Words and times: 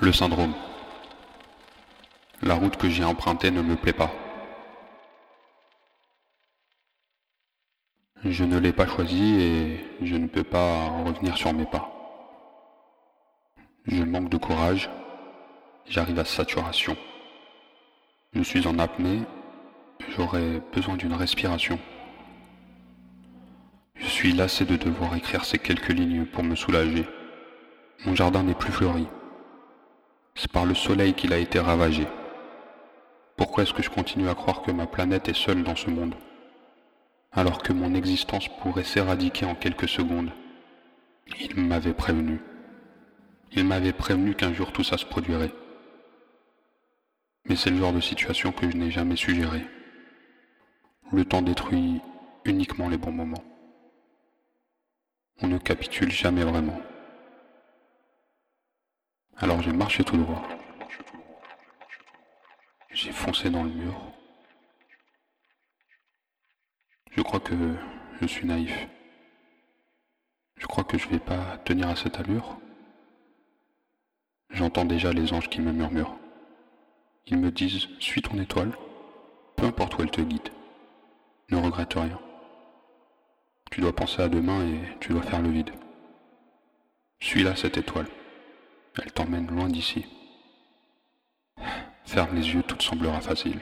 Le 0.00 0.12
syndrome. 0.12 0.54
La 2.42 2.54
route 2.54 2.76
que 2.76 2.88
j'ai 2.88 3.02
empruntée 3.02 3.50
ne 3.50 3.62
me 3.62 3.74
plaît 3.74 3.92
pas. 3.92 4.12
Je 8.24 8.44
ne 8.44 8.58
l'ai 8.58 8.72
pas 8.72 8.86
choisie 8.86 9.40
et 9.40 9.84
je 10.00 10.14
ne 10.14 10.28
peux 10.28 10.44
pas 10.44 10.86
revenir 11.04 11.36
sur 11.36 11.52
mes 11.52 11.66
pas. 11.66 11.90
Je 13.86 14.04
manque 14.04 14.28
de 14.28 14.36
courage. 14.36 14.88
J'arrive 15.86 16.20
à 16.20 16.24
saturation. 16.24 16.96
Je 18.34 18.42
suis 18.42 18.68
en 18.68 18.78
apnée. 18.78 19.22
J'aurais 20.10 20.62
besoin 20.72 20.96
d'une 20.96 21.14
respiration. 21.14 21.76
Je 23.96 24.06
suis 24.06 24.32
lassé 24.32 24.64
de 24.64 24.76
devoir 24.76 25.16
écrire 25.16 25.44
ces 25.44 25.58
quelques 25.58 25.88
lignes 25.88 26.24
pour 26.24 26.44
me 26.44 26.54
soulager. 26.54 27.04
Mon 28.06 28.14
jardin 28.14 28.44
n'est 28.44 28.54
plus 28.54 28.70
fleuri. 28.70 29.08
C'est 30.38 30.52
par 30.52 30.66
le 30.66 30.74
soleil 30.74 31.14
qu'il 31.14 31.32
a 31.32 31.38
été 31.38 31.58
ravagé. 31.58 32.06
Pourquoi 33.36 33.64
est-ce 33.64 33.72
que 33.72 33.82
je 33.82 33.90
continue 33.90 34.28
à 34.28 34.36
croire 34.36 34.62
que 34.62 34.70
ma 34.70 34.86
planète 34.86 35.28
est 35.28 35.36
seule 35.36 35.64
dans 35.64 35.74
ce 35.74 35.90
monde 35.90 36.14
alors 37.32 37.58
que 37.62 37.72
mon 37.72 37.94
existence 37.94 38.48
pourrait 38.60 38.84
s'éradiquer 38.84 39.46
en 39.46 39.56
quelques 39.56 39.88
secondes? 39.88 40.30
Il 41.40 41.60
m'avait 41.60 41.92
prévenu. 41.92 42.40
Il 43.52 43.64
m'avait 43.64 43.92
prévenu 43.92 44.34
qu'un 44.34 44.54
jour 44.54 44.72
tout 44.72 44.84
ça 44.84 44.96
se 44.96 45.04
produirait. 45.04 45.52
Mais 47.46 47.56
c'est 47.56 47.70
le 47.70 47.78
genre 47.78 47.92
de 47.92 48.00
situation 48.00 48.52
que 48.52 48.70
je 48.70 48.76
n'ai 48.76 48.92
jamais 48.92 49.16
suggéré. 49.16 49.64
Le 51.12 51.24
temps 51.24 51.42
détruit 51.42 52.00
uniquement 52.44 52.88
les 52.88 52.96
bons 52.96 53.12
moments. 53.12 53.44
On 55.42 55.48
ne 55.48 55.58
capitule 55.58 56.12
jamais 56.12 56.44
vraiment. 56.44 56.80
Alors 59.40 59.62
j'ai 59.62 59.72
marché 59.72 60.02
tout 60.02 60.16
droit. 60.16 60.42
J'ai 62.90 63.12
foncé 63.12 63.50
dans 63.50 63.62
le 63.62 63.70
mur. 63.70 63.94
Je 67.12 67.22
crois 67.22 67.38
que 67.38 67.54
je 68.20 68.26
suis 68.26 68.46
naïf. 68.46 68.88
Je 70.56 70.66
crois 70.66 70.82
que 70.82 70.98
je 70.98 71.08
vais 71.08 71.20
pas 71.20 71.56
tenir 71.58 71.88
à 71.88 71.94
cette 71.94 72.18
allure. 72.18 72.58
J'entends 74.50 74.84
déjà 74.84 75.12
les 75.12 75.32
anges 75.32 75.48
qui 75.48 75.60
me 75.60 75.70
murmurent. 75.70 76.16
Ils 77.26 77.38
me 77.38 77.52
disent 77.52 77.86
Suis 78.00 78.22
ton 78.22 78.40
étoile, 78.40 78.72
peu 79.56 79.66
importe 79.66 79.98
où 79.98 80.02
elle 80.02 80.10
te 80.10 80.20
guide. 80.20 80.48
Ne 81.50 81.58
regrette 81.58 81.94
rien. 81.94 82.18
Tu 83.70 83.82
dois 83.82 83.94
penser 83.94 84.20
à 84.20 84.28
demain 84.28 84.66
et 84.66 84.98
tu 84.98 85.12
dois 85.12 85.22
faire 85.22 85.42
le 85.42 85.50
vide. 85.50 85.70
Suis-la 87.20 87.54
cette 87.54 87.76
étoile. 87.76 88.08
Elle 89.02 89.12
t'emmène 89.12 89.46
loin 89.48 89.68
d'ici. 89.68 90.06
Ferme 92.04 92.34
les 92.34 92.48
yeux, 92.48 92.62
tout 92.62 92.80
semblera 92.80 93.20
facile. 93.20 93.60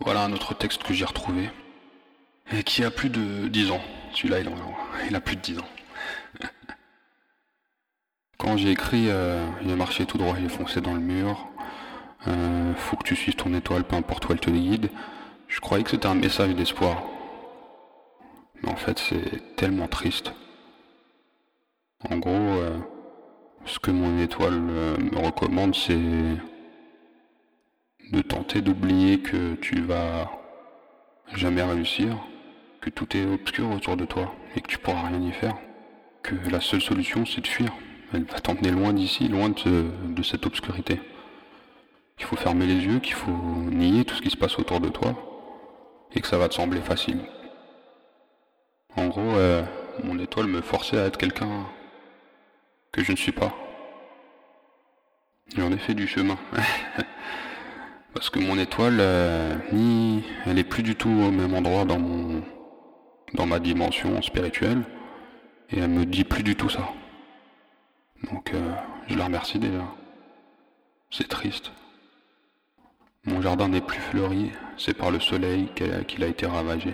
Voilà 0.00 0.24
un 0.24 0.32
autre 0.32 0.54
texte 0.54 0.82
que 0.82 0.94
j'ai 0.94 1.04
retrouvé. 1.04 1.50
Et 2.52 2.62
qui 2.62 2.84
a 2.84 2.90
plus 2.90 3.10
de 3.10 3.48
10 3.48 3.70
ans. 3.70 3.80
Celui-là, 4.12 4.40
il, 4.40 5.16
a 5.16 5.20
plus 5.20 5.36
de 5.36 5.40
10 5.40 5.58
ans. 5.58 5.68
Quand 8.38 8.56
j'ai 8.56 8.70
écrit 8.70 9.06
euh, 9.08 9.44
Il 9.62 9.70
a 9.70 9.76
marché 9.76 10.06
tout 10.06 10.18
droit, 10.18 10.36
il 10.38 10.44
est 10.44 10.48
foncé 10.48 10.80
dans 10.80 10.94
le 10.94 11.00
mur. 11.00 11.48
Euh, 12.28 12.74
faut 12.74 12.96
que 12.96 13.04
tu 13.04 13.16
suives 13.16 13.34
ton 13.34 13.52
étoile, 13.54 13.84
peu 13.84 13.96
importe 13.96 14.28
où 14.28 14.32
elle 14.32 14.40
te 14.40 14.50
guide. 14.50 14.90
Je 15.48 15.60
croyais 15.60 15.82
que 15.82 15.90
c'était 15.90 16.06
un 16.06 16.14
message 16.14 16.54
d'espoir. 16.54 17.02
Mais 18.62 18.70
en 18.70 18.76
fait, 18.76 18.98
c'est 18.98 19.56
tellement 19.56 19.88
triste. 19.88 20.32
En 22.04 22.18
gros, 22.18 22.30
euh, 22.30 22.78
ce 23.64 23.78
que 23.78 23.90
mon 23.90 24.18
étoile 24.18 24.68
euh, 24.70 24.96
me 24.98 25.18
recommande, 25.18 25.74
c'est 25.74 25.96
de 28.12 28.20
tenter 28.20 28.60
d'oublier 28.60 29.20
que 29.20 29.54
tu 29.54 29.80
vas 29.80 30.30
jamais 31.34 31.62
réussir, 31.62 32.18
que 32.80 32.90
tout 32.90 33.16
est 33.16 33.24
obscur 33.24 33.70
autour 33.70 33.96
de 33.96 34.04
toi 34.04 34.32
et 34.54 34.60
que 34.60 34.68
tu 34.68 34.78
pourras 34.78 35.08
rien 35.08 35.20
y 35.22 35.32
faire, 35.32 35.56
que 36.22 36.34
la 36.50 36.60
seule 36.60 36.82
solution 36.82 37.24
c'est 37.24 37.40
de 37.40 37.46
fuir. 37.46 37.72
Elle 38.12 38.24
va 38.24 38.38
t'emmener 38.38 38.70
loin 38.70 38.92
d'ici, 38.92 39.26
loin 39.28 39.48
de, 39.48 40.22
cette 40.22 40.46
obscurité. 40.46 41.00
Qu'il 42.16 42.26
faut 42.26 42.36
fermer 42.36 42.66
les 42.66 42.84
yeux, 42.84 43.00
qu'il 43.00 43.14
faut 43.14 43.32
nier 43.32 44.04
tout 44.04 44.14
ce 44.14 44.22
qui 44.22 44.30
se 44.30 44.36
passe 44.36 44.58
autour 44.58 44.80
de 44.80 44.88
toi 44.88 45.14
et 46.14 46.20
que 46.20 46.28
ça 46.28 46.38
va 46.38 46.48
te 46.48 46.54
sembler 46.54 46.80
facile. 46.80 47.18
En 48.96 49.08
gros, 49.08 49.20
euh, 49.20 49.64
mon 50.04 50.18
étoile 50.18 50.46
me 50.46 50.60
forçait 50.60 50.98
à 50.98 51.06
être 51.06 51.18
quelqu'un 51.18 51.66
que 52.92 53.02
je 53.02 53.12
ne 53.12 53.16
suis 53.16 53.32
pas. 53.32 53.54
J'en 55.56 55.70
ai 55.72 55.78
fait 55.78 55.94
du 55.94 56.06
chemin. 56.06 56.38
Parce 58.14 58.30
que 58.30 58.38
mon 58.38 58.58
étoile, 58.58 58.98
euh, 58.98 59.56
ni, 59.72 60.24
elle 60.46 60.58
est 60.58 60.64
plus 60.64 60.82
du 60.82 60.96
tout 60.96 61.10
au 61.10 61.30
même 61.30 61.54
endroit 61.54 61.84
dans 61.84 61.98
mon, 61.98 62.42
dans 63.34 63.46
ma 63.46 63.58
dimension 63.58 64.20
spirituelle, 64.22 64.82
et 65.70 65.78
elle 65.78 65.90
me 65.90 66.06
dit 66.06 66.24
plus 66.24 66.42
du 66.42 66.56
tout 66.56 66.70
ça. 66.70 66.88
Donc, 68.32 68.54
euh, 68.54 68.72
je 69.08 69.16
la 69.16 69.26
remercie 69.26 69.58
déjà. 69.58 69.84
C'est 71.10 71.28
triste. 71.28 71.72
Mon 73.24 73.42
jardin 73.42 73.68
n'est 73.68 73.80
plus 73.80 74.00
fleuri, 74.00 74.50
c'est 74.78 74.96
par 74.96 75.10
le 75.10 75.20
soleil 75.20 75.68
qu'il 76.06 76.24
a 76.24 76.28
été 76.28 76.46
ravagé. 76.46 76.92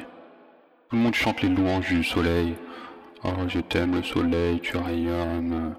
Tout 0.88 0.96
le 0.96 1.02
monde 1.02 1.14
chante 1.14 1.42
les 1.42 1.48
louanges 1.48 1.88
du 1.88 2.04
soleil. 2.04 2.54
Oh, 3.24 3.30
je 3.48 3.60
t'aime 3.60 3.94
le 3.94 4.02
soleil, 4.02 4.60
tu 4.60 4.76
rayonnes. 4.76 5.74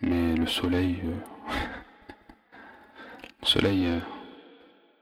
Mais 0.00 0.34
le 0.34 0.46
soleil, 0.46 1.00
euh, 1.04 1.52
le 3.42 3.46
soleil, 3.46 3.86
euh, 3.86 4.00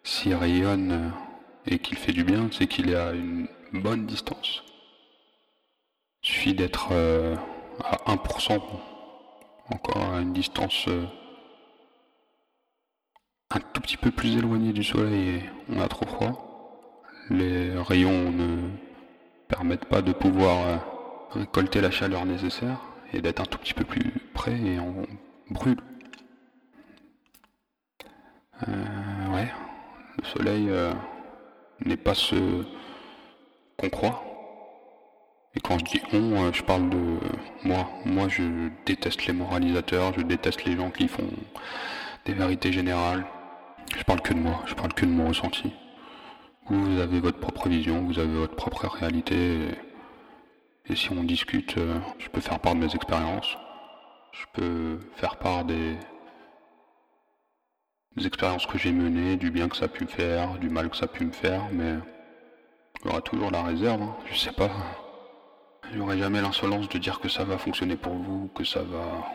s'il 0.04 0.34
rayonne 0.34 0.92
euh, 0.92 1.08
et 1.66 1.78
qu'il 1.78 1.96
fait 1.98 2.12
du 2.12 2.24
bien, 2.24 2.48
c'est 2.52 2.66
qu'il 2.66 2.90
est 2.90 2.96
à 2.96 3.12
une 3.12 3.48
bonne 3.72 4.06
distance. 4.06 4.62
Il 6.22 6.28
suffit 6.28 6.54
d'être 6.54 6.92
à 6.92 8.14
1%, 8.14 8.62
encore 9.70 10.14
à 10.14 10.20
une 10.20 10.32
distance 10.32 10.86
un 13.50 13.60
tout 13.72 13.80
petit 13.80 13.96
peu 13.96 14.10
plus 14.12 14.36
éloignée 14.36 14.72
du 14.72 14.84
soleil 14.84 15.28
et 15.28 15.42
on 15.68 15.80
a 15.80 15.88
trop 15.88 16.06
froid. 16.06 17.02
Les 17.30 17.76
rayons 17.76 18.30
ne 18.30 18.68
permettent 19.48 19.86
pas 19.86 20.02
de 20.02 20.12
pouvoir 20.12 20.80
récolter 21.32 21.80
la 21.80 21.90
chaleur 21.90 22.24
nécessaire 22.24 22.91
et 23.12 23.20
d'être 23.20 23.40
un 23.40 23.44
tout 23.44 23.58
petit 23.58 23.74
peu 23.74 23.84
plus 23.84 24.12
près 24.34 24.58
et 24.58 24.78
on 24.78 25.06
brûle. 25.50 25.80
Euh, 28.68 29.34
ouais, 29.34 29.48
le 30.18 30.24
soleil 30.24 30.66
euh, 30.70 30.92
n'est 31.84 31.96
pas 31.96 32.14
ce 32.14 32.64
qu'on 33.76 33.88
croit. 33.88 34.24
Et 35.54 35.60
quand 35.60 35.78
je 35.78 35.84
dis 35.84 36.00
on, 36.12 36.44
euh, 36.44 36.52
je 36.52 36.62
parle 36.62 36.88
de 36.88 37.18
moi. 37.64 37.88
Moi, 38.04 38.28
je 38.28 38.70
déteste 38.86 39.26
les 39.26 39.32
moralisateurs, 39.32 40.14
je 40.16 40.22
déteste 40.22 40.64
les 40.64 40.76
gens 40.76 40.90
qui 40.90 41.08
font 41.08 41.28
des 42.24 42.32
vérités 42.32 42.72
générales. 42.72 43.26
Je 43.96 44.02
parle 44.04 44.22
que 44.22 44.32
de 44.32 44.38
moi, 44.38 44.62
je 44.66 44.74
parle 44.74 44.94
que 44.94 45.04
de 45.04 45.10
mon 45.10 45.28
ressenti. 45.28 45.72
Vous 46.68 47.00
avez 47.00 47.20
votre 47.20 47.38
propre 47.38 47.68
vision, 47.68 48.02
vous 48.02 48.18
avez 48.18 48.32
votre 48.32 48.54
propre 48.54 48.86
réalité. 48.86 49.68
Si 50.94 51.10
on 51.12 51.24
discute, 51.24 51.78
euh, 51.78 51.98
je 52.18 52.28
peux 52.28 52.40
faire 52.40 52.58
part 52.60 52.74
de 52.74 52.80
mes 52.80 52.94
expériences. 52.94 53.56
Je 54.32 54.46
peux 54.52 54.98
faire 55.16 55.36
part 55.36 55.64
des, 55.64 55.96
expériences 58.24 58.66
que 58.66 58.78
j'ai 58.78 58.92
menées, 58.92 59.36
du 59.36 59.50
bien 59.50 59.68
que 59.68 59.76
ça 59.76 59.86
a 59.86 59.88
pu 59.88 60.04
me 60.04 60.08
faire, 60.08 60.58
du 60.58 60.68
mal 60.68 60.90
que 60.90 60.96
ça 60.96 61.04
a 61.04 61.08
pu 61.08 61.24
me 61.24 61.32
faire, 61.32 61.68
mais 61.72 61.94
il 63.00 63.06
y 63.06 63.10
aura 63.10 63.20
toujours 63.20 63.50
la 63.50 63.62
réserve, 63.62 64.02
hein. 64.02 64.16
je 64.26 64.36
sais 64.36 64.52
pas. 64.52 64.70
Il 65.90 65.96
n'y 65.96 66.02
aurait 66.02 66.18
jamais 66.18 66.40
l'insolence 66.40 66.88
de 66.88 66.98
dire 66.98 67.20
que 67.20 67.28
ça 67.28 67.44
va 67.44 67.58
fonctionner 67.58 67.96
pour 67.96 68.14
vous, 68.14 68.48
que 68.48 68.64
ça 68.64 68.82
va 68.82 69.26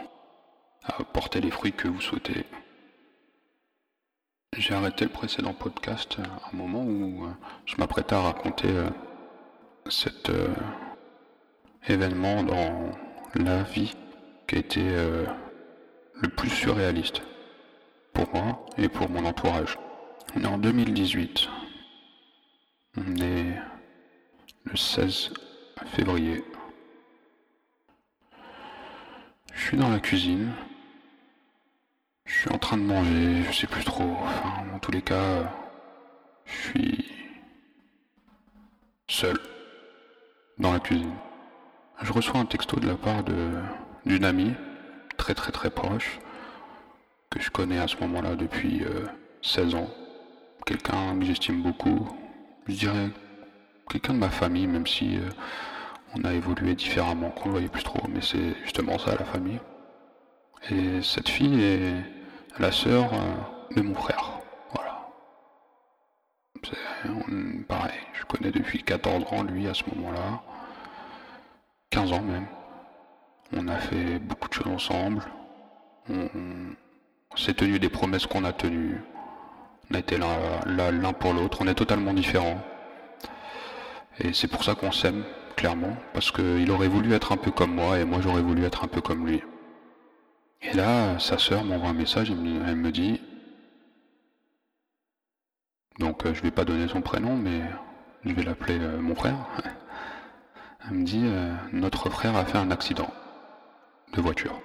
apporter 0.84 1.42
les 1.42 1.52
fruits 1.52 1.74
que 1.74 1.88
vous 1.88 2.02
souhaitez. 2.02 2.46
J'ai 4.58 4.74
arrêté 4.74 5.06
le 5.06 5.12
précédent 5.12 5.54
podcast 5.54 6.18
à 6.20 6.50
un 6.54 6.58
moment 6.58 6.84
où 6.84 7.26
euh, 7.26 7.30
je 7.66 7.76
m'apprêtais 7.78 8.16
à 8.16 8.22
raconter 8.22 8.70
euh, 8.70 8.90
cette 9.90 10.32
événement 11.88 12.44
dans 12.44 12.92
la 13.36 13.64
vie 13.64 13.96
qui 14.48 14.56
a 14.56 14.60
été 14.60 14.82
euh, 14.84 15.26
le 16.22 16.30
plus 16.30 16.50
surréaliste 16.50 17.22
pour 18.14 18.34
moi 18.34 18.66
et 18.78 18.90
pour 18.90 19.10
mon 19.10 19.26
entourage. 19.26 19.78
On 20.36 20.44
est 20.44 20.48
en 20.48 20.58
2018. 20.58 21.48
On 22.98 23.16
est 23.18 23.54
le 24.64 24.76
16 24.76 25.34
février. 25.88 26.44
Je 29.54 29.62
suis 29.64 29.78
dans 29.78 29.90
la 29.90 30.00
cuisine. 30.00 30.52
Je 32.26 32.34
suis 32.34 32.50
en 32.52 32.58
train 32.58 32.78
de 32.78 32.84
manger, 32.84 33.44
je 33.44 33.52
sais 33.52 33.68
plus 33.68 33.84
trop. 33.84 34.18
Enfin, 34.22 34.66
en 34.74 34.80
tous 34.80 34.92
les 34.92 35.02
cas, 35.02 35.52
je 36.46 36.70
suis 36.70 37.06
seul 39.08 39.38
dans 40.58 40.74
la 40.74 40.80
cuisine. 40.80 41.14
Je 42.02 42.14
reçois 42.14 42.40
un 42.40 42.46
texto 42.46 42.80
de 42.80 42.88
la 42.88 42.96
part 42.96 43.24
d'une 44.06 44.24
amie 44.24 44.54
très 45.18 45.34
très 45.34 45.52
très 45.52 45.72
proche, 45.72 46.20
que 47.30 47.42
je 47.42 47.50
connais 47.50 47.80
à 47.80 47.88
ce 47.88 47.98
moment-là 47.98 48.36
depuis 48.36 48.84
16 49.42 49.76
ans. 49.76 49.90
Quelqu'un 50.66 51.18
que 51.18 51.26
j'estime 51.26 51.64
beaucoup. 51.64 52.08
Je 52.68 52.76
dirais 52.76 53.10
quelqu'un 53.90 54.14
de 54.14 54.20
ma 54.20 54.30
famille, 54.30 54.68
même 54.68 54.86
si 54.86 55.18
on 56.16 56.24
a 56.24 56.34
évolué 56.34 56.76
différemment, 56.76 57.32
qu'on 57.32 57.48
ne 57.48 57.54
voyait 57.54 57.68
plus 57.68 57.84
trop, 57.84 58.08
mais 58.08 58.22
c'est 58.22 58.56
justement 58.64 59.00
ça 59.00 59.16
la 59.16 59.26
famille. 59.26 59.60
Et 60.70 61.02
cette 61.02 61.30
fille 61.30 61.64
est 61.64 61.96
la 62.60 62.72
sœur 62.72 63.10
de 63.76 63.82
mon 63.82 63.96
frère. 63.96 64.40
Voilà. 64.72 65.10
C'est 66.64 66.78
pareil, 67.68 68.00
je 68.14 68.24
connais 68.26 68.52
depuis 68.52 68.84
14 68.84 69.26
ans 69.32 69.44
lui 69.44 69.68
à 69.68 69.74
ce 69.74 69.84
moment-là. 69.96 70.44
15 71.90 72.14
ans 72.14 72.22
même. 72.22 72.48
On 73.56 73.68
a 73.68 73.78
fait 73.78 74.20
beaucoup 74.20 74.50
de 74.50 74.54
choses 74.54 74.68
ensemble. 74.68 75.24
On, 76.10 76.30
s'est 77.36 77.54
tenu 77.54 77.80
des 77.80 77.90
promesses 77.90 78.26
qu'on 78.26 78.44
a 78.44 78.52
tenues. 78.52 79.00
On 79.90 79.96
a 79.96 80.00
été 80.00 80.18
là 80.18 80.38
l'un 80.66 81.14
pour 81.14 81.34
l'autre. 81.34 81.60
On 81.62 81.68
est 81.68 81.76
totalement 81.76 82.14
différents. 82.14 82.62
Et 84.20 84.34
c'est 84.34 84.48
pour 84.48 84.64
ça 84.64 84.74
qu'on 84.74 84.92
s'aime, 84.92 85.24
clairement. 85.56 85.96
Parce 86.14 86.32
qu'il 86.32 86.70
aurait 86.72 86.88
voulu 86.88 87.14
être 87.14 87.32
un 87.32 87.38
peu 87.38 87.52
comme 87.52 87.76
moi 87.76 88.00
et 88.00 88.06
moi 88.06 88.20
j'aurais 88.22 88.42
voulu 88.42 88.66
être 88.66 88.84
un 88.84 88.88
peu 88.88 89.02
comme 89.02 89.28
lui. 89.28 89.44
Et 90.62 90.74
là, 90.74 91.20
sa 91.20 91.38
sœur 91.38 91.64
m'envoie 91.64 91.90
un 91.90 91.94
message, 91.94 92.32
elle 92.32 92.76
me 92.76 92.92
dit, 92.92 93.22
donc 96.00 96.26
euh, 96.26 96.34
je 96.34 96.42
vais 96.42 96.52
pas 96.52 96.66
donner 96.66 96.88
son 96.88 97.02
prénom, 97.02 97.36
mais 97.36 97.62
je 98.26 98.34
vais 98.34 98.44
l'appeler 98.44 98.78
euh, 98.80 99.00
mon 99.00 99.16
frère. 99.16 99.36
Elle 100.90 100.98
me 100.98 101.04
dit, 101.04 101.24
euh, 101.26 101.54
notre 101.74 102.10
frère 102.10 102.36
a 102.36 102.46
fait 102.46 102.58
un 102.58 102.72
accident 102.72 103.14
de 104.14 104.22
voiture. 104.22 104.62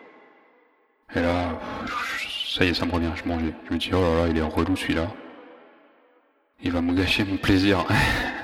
Et 1.15 1.21
là, 1.21 1.59
ça 2.49 2.65
y 2.65 2.69
est, 2.69 2.75
ça 2.75 2.87
me 2.87 2.93
revient, 2.93 3.11
je 3.17 3.29
mangeais. 3.29 3.55
Je 3.69 3.75
me 3.75 3.79
dis, 3.79 3.91
oh 3.93 4.01
là 4.01 4.23
là, 4.23 4.29
il 4.29 4.39
est 4.39 4.43
relou 4.43 4.77
celui-là. 4.77 5.09
Il 6.63 6.71
va 6.71 6.81
me 6.81 6.95
gâcher 6.95 7.25
mon 7.25 7.39
plaisir. 7.39 7.85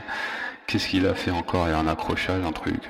Qu'est-ce 0.67 0.89
qu'il 0.89 1.07
a 1.07 1.15
fait 1.15 1.31
encore? 1.31 1.69
Il 1.69 1.71
y 1.71 1.75
a 1.75 1.79
un 1.79 1.87
accrochage, 1.87 2.45
un 2.45 2.53
truc. 2.53 2.89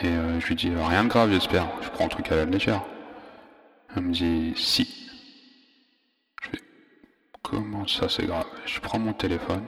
Et 0.00 0.12
je 0.40 0.46
lui 0.46 0.54
dis, 0.54 0.70
rien 0.70 1.04
de 1.04 1.08
grave, 1.08 1.32
j'espère. 1.32 1.66
Je 1.82 1.88
prends 1.88 2.04
un 2.04 2.08
truc 2.08 2.30
à 2.30 2.36
la 2.36 2.44
légère. 2.44 2.82
Elle 3.96 4.02
me 4.02 4.12
dit, 4.12 4.52
si. 4.56 5.08
Comment 7.42 7.86
ça, 7.86 8.08
c'est 8.08 8.26
grave? 8.26 8.46
Je 8.64 8.80
prends 8.80 8.98
mon 8.98 9.12
téléphone. 9.12 9.66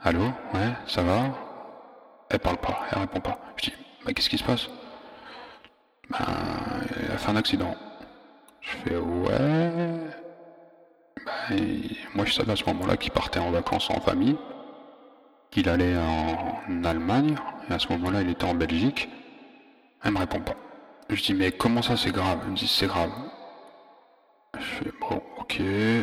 Allô? 0.00 0.24
Ouais, 0.54 0.72
ça 0.86 1.02
va? 1.02 1.45
Elle 2.28 2.40
parle 2.40 2.58
pas, 2.58 2.80
elle 2.90 2.98
répond 2.98 3.20
pas. 3.20 3.38
Je 3.56 3.70
dis, 3.70 3.72
bah 4.04 4.12
qu'est-ce 4.12 4.28
qui 4.28 4.38
se 4.38 4.44
passe? 4.44 4.68
Ben, 6.10 6.18
elle 7.04 7.12
a 7.12 7.18
fait 7.18 7.30
un 7.30 7.36
accident. 7.36 7.74
Je 8.60 8.70
fais, 8.70 8.96
ouais. 8.96 10.00
Ben, 11.24 11.80
moi, 12.14 12.24
je 12.24 12.32
savais 12.32 12.52
à 12.52 12.56
ce 12.56 12.64
moment-là 12.64 12.96
qu'il 12.96 13.12
partait 13.12 13.38
en 13.38 13.50
vacances 13.50 13.90
en 13.90 14.00
famille, 14.00 14.36
qu'il 15.50 15.68
allait 15.68 15.96
en 15.96 16.84
Allemagne, 16.84 17.36
et 17.68 17.72
à 17.72 17.78
ce 17.78 17.88
moment-là, 17.88 18.22
il 18.22 18.30
était 18.30 18.44
en 18.44 18.54
Belgique. 18.54 19.08
Elle 20.02 20.12
me 20.12 20.18
répond 20.18 20.40
pas. 20.40 20.54
Je 21.08 21.22
dis, 21.22 21.34
mais 21.34 21.52
comment 21.52 21.82
ça, 21.82 21.96
c'est 21.96 22.10
grave? 22.12 22.40
Elle 22.44 22.50
me 22.50 22.56
dit, 22.56 22.68
c'est 22.68 22.86
grave. 22.86 23.12
Je 24.58 24.64
fais, 24.64 24.92
bon, 25.00 25.22
ok, 25.38 25.60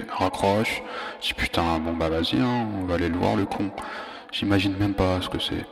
raccroche. 0.09 0.81
Je 1.21 1.27
dis, 1.27 1.33
putain, 1.33 1.79
bon 1.79 1.93
bah 1.93 2.09
vas-y, 2.09 2.39
hein, 2.39 2.67
on 2.79 2.85
va 2.85 2.95
aller 2.95 3.09
le 3.09 3.17
voir, 3.17 3.35
le 3.35 3.45
con. 3.45 3.71
J'imagine 4.31 4.77
même 4.77 4.93
pas 4.93 5.21
ce 5.21 5.29
que 5.29 5.39
c'est. 5.39 5.65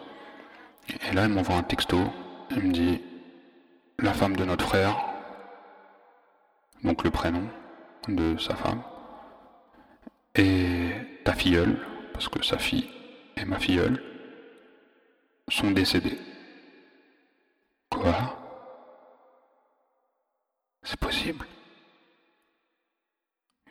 Et 0.90 1.14
là, 1.14 1.26
elle 1.26 1.32
m'envoie 1.32 1.56
un 1.56 1.64
texto. 1.64 1.98
Elle 2.50 2.64
me 2.64 2.72
dit, 2.72 3.02
la 4.00 4.14
femme 4.14 4.36
de 4.36 4.44
notre 4.44 4.66
frère, 4.66 4.98
donc 6.84 7.04
le 7.04 7.12
prénom 7.12 7.48
de 8.08 8.38
sa 8.38 8.56
femme, 8.56 8.82
et 10.36 10.90
ta 11.24 11.34
filleule, 11.34 11.80
parce 12.14 12.28
que 12.28 12.44
sa 12.44 12.58
fille 12.58 12.90
et 13.38 13.46
ma 13.46 13.60
filleule 13.60 14.04
sont 15.50 15.72
décédées. 15.72 16.18
Quoi? 17.90 18.16
C'est 20.84 21.00
possible? 21.00 21.46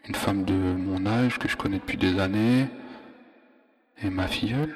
Une 0.06 0.14
femme 0.14 0.44
de 0.44 0.54
mon 0.54 1.06
âge 1.06 1.38
que 1.38 1.48
je 1.48 1.56
connais 1.56 1.78
depuis 1.78 1.98
des 1.98 2.18
années 2.18 2.68
et 4.02 4.10
ma 4.10 4.28
filleule? 4.28 4.74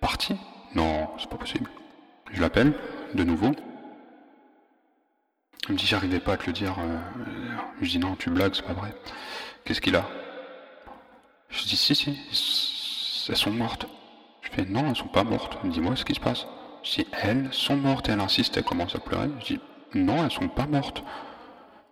Partie? 0.00 0.38
Non, 0.74 1.10
c'est 1.18 1.28
pas 1.28 1.36
possible. 1.36 1.70
Je 2.32 2.40
l'appelle 2.40 2.72
de 3.14 3.24
nouveau. 3.24 3.52
Elle 5.66 5.74
me 5.74 5.78
dit 5.78 5.86
j'arrivais 5.86 6.20
pas 6.20 6.32
à 6.32 6.36
te 6.36 6.46
le 6.46 6.52
dire. 6.52 6.74
Euh, 6.78 6.98
je 7.80 7.90
dis 7.90 7.98
non, 7.98 8.16
tu 8.16 8.30
blagues, 8.30 8.54
c'est 8.54 8.66
pas 8.66 8.72
vrai. 8.72 8.94
Qu'est-ce 9.64 9.80
qu'il 9.80 9.96
a? 9.96 10.08
Je 11.50 11.62
dis 11.64 11.76
si, 11.76 11.94
si, 11.94 13.26
elles 13.28 13.36
sont 13.36 13.50
mortes. 13.50 13.86
Je 14.40 14.50
fais 14.50 14.64
non, 14.64 14.88
elles 14.88 14.96
sont 14.96 15.08
pas 15.08 15.24
mortes. 15.24 15.58
Dis-moi 15.64 15.94
ce 15.96 16.04
qui 16.04 16.14
se 16.14 16.20
passe. 16.20 16.46
Si 16.82 17.06
elles 17.12 17.52
sont 17.52 17.76
mortes, 17.76 18.08
elle 18.08 18.20
insiste, 18.20 18.56
elle 18.56 18.64
commence 18.64 18.94
à 18.94 18.98
pleurer. 18.98 19.30
Je 19.40 19.54
dis 19.54 19.60
non, 19.94 20.24
elles 20.24 20.32
sont 20.32 20.48
pas 20.48 20.66
mortes. 20.66 21.04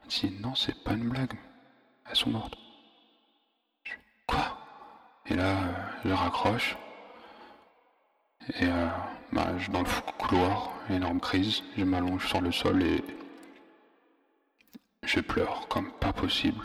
Elle 0.02 0.08
dit 0.08 0.36
non, 0.40 0.54
c'est 0.54 0.82
pas 0.82 0.92
une 0.92 1.08
blague. 1.08 1.34
Elles 2.08 2.16
sont 2.16 2.30
mortes. 2.30 2.56
Quoi? 4.26 4.58
Et 5.26 5.34
là, 5.34 5.58
euh, 5.58 5.72
je 6.06 6.12
raccroche. 6.12 6.76
Et 8.48 8.64
euh, 8.64 8.88
bah, 9.32 9.48
je, 9.58 9.70
dans 9.70 9.80
le 9.80 10.12
couloir, 10.18 10.72
énorme 10.88 11.20
crise, 11.20 11.62
je 11.76 11.84
m'allonge 11.84 12.26
sur 12.26 12.40
le 12.40 12.50
sol 12.52 12.82
et 12.82 13.04
je 15.04 15.20
pleure 15.20 15.68
comme 15.68 15.92
pas 15.92 16.12
possible. 16.12 16.64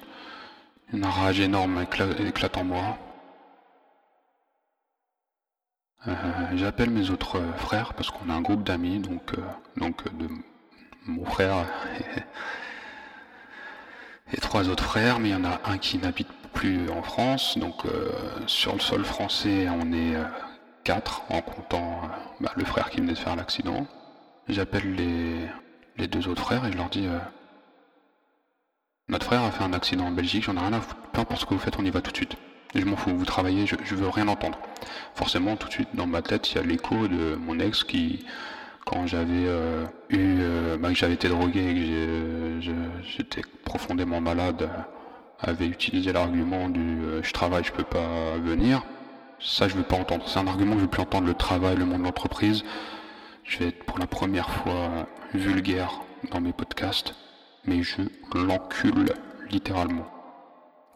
Une 0.93 1.05
rage 1.05 1.39
énorme 1.39 1.81
éclate, 1.81 2.57
en 2.57 2.63
moi. 2.63 2.97
Euh, 6.07 6.13
j'appelle 6.55 6.91
mes 6.91 7.09
autres 7.09 7.41
frères 7.57 7.93
parce 7.93 8.11
qu'on 8.11 8.29
a 8.29 8.33
un 8.33 8.41
groupe 8.41 8.63
d'amis, 8.63 8.99
donc, 8.99 9.33
donc 9.75 10.03
de 10.15 10.29
mon 11.07 11.25
frère 11.25 11.65
et, 14.29 14.35
et, 14.37 14.39
trois 14.39 14.69
autres 14.69 14.83
frères, 14.83 15.19
mais 15.19 15.29
il 15.29 15.31
y 15.31 15.35
en 15.35 15.45
a 15.45 15.59
un 15.65 15.77
qui 15.77 15.97
n'habite 15.97 16.29
plus 16.53 16.89
en 16.89 17.01
France. 17.01 17.57
Donc 17.57 17.85
euh, 17.85 18.11
sur 18.47 18.73
le 18.73 18.79
sol 18.79 19.03
français, 19.03 19.67
on 19.69 19.91
est 19.91 20.15
euh, 20.89 20.93
quatre 20.93 21.23
en 21.29 21.41
comptant 21.41 22.01
euh, 22.03 22.07
bah, 22.41 22.51
le 22.55 22.65
frère 22.65 22.89
qui 22.89 22.97
venait 22.97 23.13
de 23.13 23.17
faire 23.17 23.35
l'accident. 23.35 23.87
J'appelle 24.47 24.95
les, 24.95 26.07
deux 26.07 26.27
autres 26.27 26.43
frères 26.43 26.65
et 26.65 26.71
je 26.71 26.77
leur 26.77 26.89
dis 26.89 27.07
Notre 29.09 29.25
frère 29.25 29.43
a 29.43 29.51
fait 29.51 29.63
un 29.63 29.73
accident 29.73 30.05
en 30.05 30.11
Belgique, 30.11 30.43
j'en 30.43 30.55
ai 30.55 30.59
rien 30.59 30.73
à 30.73 30.81
foutre. 30.81 31.01
Peu 31.13 31.19
importe 31.21 31.41
ce 31.41 31.45
que 31.45 31.53
vous 31.53 31.59
faites, 31.59 31.79
on 31.79 31.85
y 31.85 31.89
va 31.89 32.01
tout 32.01 32.11
de 32.11 32.17
suite. 32.17 32.35
je 32.75 32.85
m'en 32.85 32.95
fous, 32.95 33.15
vous 33.15 33.25
travaillez, 33.25 33.65
je, 33.65 33.95
veux 33.95 34.09
rien 34.09 34.27
entendre. 34.27 34.59
Forcément, 35.15 35.55
tout 35.55 35.67
de 35.67 35.73
suite, 35.73 35.89
dans 35.95 36.05
ma 36.05 36.21
tête, 36.21 36.51
il 36.51 36.55
y 36.55 36.59
a 36.59 36.63
l'écho 36.63 37.07
de 37.07 37.35
mon 37.35 37.59
ex 37.59 37.83
qui, 37.83 38.25
quand 38.85 39.07
j'avais 39.07 39.47
eu, 40.09 40.43
bah, 40.79 40.89
que 40.89 40.95
j'avais 40.95 41.15
été 41.15 41.27
drogué 41.27 41.61
et 41.61 41.73
que 41.73 42.61
j'étais 43.01 43.41
profondément 43.63 44.21
malade, 44.21 44.69
avait 45.39 45.67
utilisé 45.67 46.11
l'argument 46.13 46.69
du 46.69 46.79
euh, 46.79 47.23
je 47.23 47.31
travaille, 47.33 47.63
je 47.63 47.71
peux 47.71 47.83
pas 47.83 48.37
venir. 48.43 48.83
Ça, 49.39 49.67
je 49.67 49.75
veux 49.75 49.83
pas 49.83 49.97
entendre. 49.97 50.27
C'est 50.27 50.39
un 50.39 50.47
argument 50.47 50.73
que 50.73 50.79
je 50.79 50.85
veux 50.85 50.89
plus 50.89 51.01
entendre. 51.01 51.27
Le 51.27 51.33
travail, 51.33 51.75
le 51.75 51.85
monde 51.85 51.99
de 51.99 52.05
l'entreprise. 52.05 52.63
Je 53.43 53.59
vais 53.59 53.67
être 53.67 53.83
pour 53.85 53.99
la 53.99 54.07
première 54.07 54.49
fois 54.49 55.07
vulgaire 55.33 56.01
dans 56.31 56.41
mes 56.41 56.53
podcasts, 56.53 57.13
mais 57.65 57.83
je 57.83 58.01
l'encule 58.33 59.13
littéralement. 59.51 60.07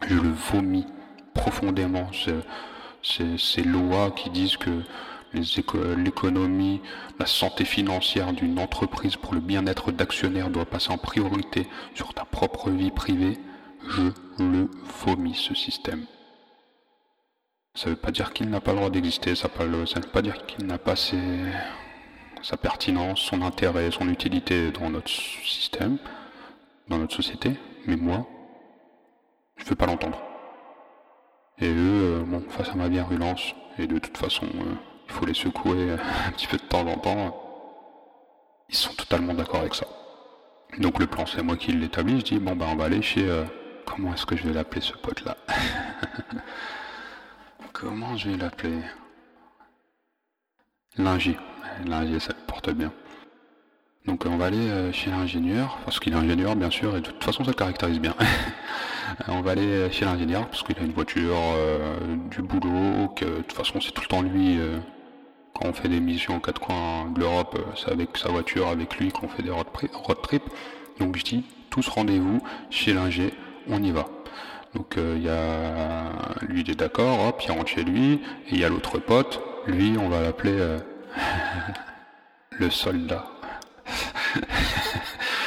Je 0.06 0.14
le 0.14 0.30
vomis 0.30 0.86
profondément. 1.34 2.10
Ces 3.02 3.62
lois 3.62 4.10
qui 4.10 4.30
disent 4.30 4.56
que 4.56 4.82
l'économie, 5.32 6.80
la 7.20 7.26
santé 7.26 7.64
financière 7.64 8.32
d'une 8.32 8.58
entreprise 8.58 9.14
pour 9.14 9.34
le 9.34 9.40
bien-être 9.40 9.92
d'actionnaires 9.92 10.50
doit 10.50 10.66
passer 10.66 10.90
en 10.90 10.98
priorité 10.98 11.68
sur 11.94 12.14
ta 12.14 12.24
propre 12.24 12.70
vie 12.70 12.90
privée 12.90 13.38
je 13.88 14.02
le 14.38 14.68
vomis 15.04 15.34
ce 15.34 15.54
système. 15.54 16.04
Ça 17.80 17.86
ne 17.86 17.94
veut 17.94 18.00
pas 18.00 18.10
dire 18.10 18.34
qu'il 18.34 18.50
n'a 18.50 18.60
pas 18.60 18.72
le 18.72 18.76
droit 18.76 18.90
d'exister, 18.90 19.34
ça 19.34 19.48
ne 19.58 19.64
veut 19.64 19.86
pas 20.12 20.20
dire 20.20 20.44
qu'il 20.44 20.66
n'a 20.66 20.76
pas 20.76 20.96
sa 20.96 22.58
pertinence, 22.58 23.20
son 23.20 23.40
intérêt, 23.40 23.90
son 23.90 24.06
utilité 24.10 24.70
dans 24.70 24.90
notre 24.90 25.08
système, 25.08 25.96
dans 26.88 26.98
notre 26.98 27.16
société, 27.16 27.58
mais 27.86 27.96
moi, 27.96 28.26
je 29.56 29.64
ne 29.64 29.70
veux 29.70 29.76
pas 29.76 29.86
l'entendre. 29.86 30.20
Et 31.58 31.70
eux, 31.70 32.18
euh, 32.18 32.22
bon, 32.26 32.44
face 32.50 32.68
à 32.68 32.74
ma 32.74 32.88
virulence, 32.88 33.54
et 33.78 33.86
de 33.86 33.98
toute 33.98 34.18
façon, 34.18 34.44
euh, 34.44 34.74
il 35.08 35.12
faut 35.14 35.24
les 35.24 35.32
secouer 35.32 35.92
un 36.26 36.32
petit 36.32 36.48
peu 36.48 36.58
de 36.58 36.62
temps 36.64 36.86
en 36.86 36.98
temps, 36.98 37.34
ils 38.68 38.76
sont 38.76 38.92
totalement 38.92 39.32
d'accord 39.32 39.60
avec 39.60 39.74
ça. 39.74 39.86
Donc 40.76 40.98
le 40.98 41.06
plan, 41.06 41.24
c'est 41.24 41.42
moi 41.42 41.56
qui 41.56 41.72
l'établis, 41.72 42.20
je 42.20 42.24
dis, 42.26 42.38
bon, 42.38 42.54
ben 42.54 42.66
on 42.70 42.76
va 42.76 42.84
aller 42.84 43.00
chez... 43.00 43.26
Euh, 43.26 43.46
Comment 43.86 44.14
est-ce 44.14 44.24
que 44.24 44.36
je 44.36 44.44
vais 44.44 44.52
l'appeler 44.52 44.80
ce 44.80 44.92
pote-là? 44.92 45.36
Comment 47.80 48.14
je 48.14 48.28
vais 48.28 48.36
l'appeler? 48.36 48.76
Lingy. 50.98 51.34
Lingy, 51.86 52.20
ça 52.20 52.34
le 52.38 52.46
porte 52.46 52.68
bien. 52.72 52.92
Donc 54.04 54.26
on 54.26 54.36
va 54.36 54.46
aller 54.46 54.92
chez 54.92 55.10
l'ingénieur, 55.10 55.78
parce 55.86 55.98
qu'il 55.98 56.12
est 56.12 56.16
ingénieur 56.16 56.56
bien 56.56 56.68
sûr, 56.68 56.94
et 56.94 57.00
de 57.00 57.06
toute 57.06 57.24
façon 57.24 57.42
ça 57.42 57.52
le 57.52 57.56
caractérise 57.56 57.98
bien. 57.98 58.14
on 59.28 59.40
va 59.40 59.52
aller 59.52 59.90
chez 59.92 60.04
l'ingénieur, 60.04 60.46
parce 60.48 60.62
qu'il 60.62 60.78
a 60.78 60.82
une 60.82 60.92
voiture, 60.92 61.38
du 62.30 62.42
boulot, 62.42 63.08
que 63.16 63.24
de 63.24 63.36
toute 63.36 63.52
façon 63.52 63.80
c'est 63.80 63.92
tout 63.92 64.02
le 64.02 64.08
temps 64.08 64.20
lui, 64.20 64.58
quand 65.54 65.66
on 65.66 65.72
fait 65.72 65.88
des 65.88 66.00
missions 66.00 66.36
aux 66.36 66.40
quatre 66.40 66.60
coins 66.60 67.10
de 67.14 67.20
l'Europe, 67.20 67.58
c'est 67.76 67.90
avec 67.90 68.14
sa 68.18 68.28
voiture, 68.28 68.68
avec 68.68 68.98
lui 68.98 69.10
qu'on 69.10 69.28
fait 69.28 69.42
des 69.42 69.50
road, 69.50 69.66
trip. 70.22 70.42
Donc 70.98 71.16
je 71.16 71.24
dis, 71.24 71.44
tous 71.70 71.88
rendez-vous 71.88 72.42
chez 72.68 72.92
l'ingé, 72.92 73.32
on 73.70 73.82
y 73.82 73.90
va. 73.90 74.06
Donc 74.74 74.94
il 74.96 75.22
y 75.22 75.28
a 75.28 76.12
lui 76.42 76.60
il 76.60 76.70
est 76.70 76.74
d'accord, 76.74 77.26
hop, 77.26 77.42
il 77.44 77.50
rentre 77.50 77.68
chez 77.68 77.82
lui, 77.82 78.14
et 78.14 78.52
il 78.52 78.60
y 78.60 78.64
a 78.64 78.68
l'autre 78.68 78.98
pote, 78.98 79.40
lui 79.66 79.96
on 79.98 80.08
va 80.08 80.22
l'appeler 80.22 80.76
le 82.52 82.70
soldat. 82.70 83.26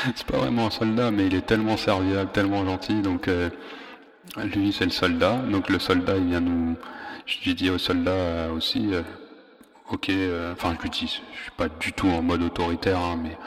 c'est 0.16 0.26
pas 0.26 0.38
vraiment 0.38 0.68
un 0.68 0.70
soldat, 0.70 1.12
mais 1.12 1.28
il 1.28 1.36
est 1.36 1.46
tellement 1.46 1.78
serviable, 1.78 2.32
tellement 2.32 2.66
gentil. 2.66 3.02
Donc 3.02 3.28
euh, 3.28 3.50
lui, 4.56 4.74
c'est 4.74 4.86
le 4.86 4.92
soldat. 4.92 5.36
Donc 5.36 5.70
le 5.70 5.80
soldat, 5.80 6.18
il 6.18 6.26
vient 6.26 6.40
nous. 6.40 6.76
Je 7.26 7.38
lui 7.46 7.56
dis 7.56 7.70
au 7.70 7.78
soldat 7.78 8.12
euh, 8.12 8.52
aussi, 8.54 8.94
euh, 8.94 9.02
ok. 9.92 10.12
Enfin, 10.54 10.76
je 10.78 10.82
lui 10.82 10.90
dis, 10.90 11.22
je 11.36 11.42
suis 11.42 11.52
pas 11.58 11.70
du 11.70 11.94
tout 11.94 12.08
en 12.08 12.22
mode 12.22 12.42
autoritaire, 12.44 13.00
hein, 13.00 13.20
mais 13.22 13.38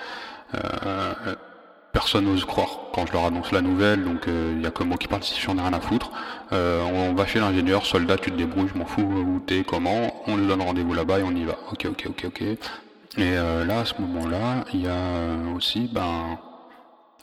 personne 1.92 2.25
n'ose 2.25 2.45
croire 2.45 2.86
quand 2.97 3.07
je 3.07 3.12
leur 3.12 3.26
annonce 3.26 3.53
la 3.53 3.61
nouvelle, 3.61 4.03
donc 4.03 4.25
il 4.26 4.59
n'y 4.59 4.67
a 4.67 4.73
que 4.73 4.83
moi 4.83 4.97
qui 4.97 5.07
parle 5.07 5.23
si 5.23 5.41
j'en 5.41 5.57
ai 5.59 5.61
rien 5.61 5.73
à 5.73 5.81
foutre. 5.81 6.11
on, 6.50 7.15
va 7.15 7.26
chez 7.26 7.38
l'ingénieur, 7.38 7.87
soldat, 7.87 8.17
tu 8.17 8.33
te 8.33 8.37
débrouilles, 8.37 8.69
je 8.73 8.79
m'en 8.79 8.87
fous 8.87 9.03
où 9.03 9.38
t'es, 9.47 9.62
comment, 9.62 10.12
on 10.26 10.37
nous 10.37 10.49
donne 10.49 10.62
rendez-vous 10.62 10.95
là-bas 10.95 11.21
et 11.21 11.23
on 11.23 11.31
y 11.31 11.45
va. 11.45 11.57
Ok, 11.71 11.87
ok, 11.87 12.07
ok, 12.09 12.25
ok. 12.26 12.43
Et 13.19 13.38
euh, 13.38 13.65
là, 13.65 13.81
à 13.81 13.85
ce 13.87 13.95
moment-là, 14.03 14.65
il 14.75 14.83
y 14.83 14.88
a 14.88 14.93
euh, 14.93 15.55
aussi, 15.55 15.88
ben, 15.91 16.38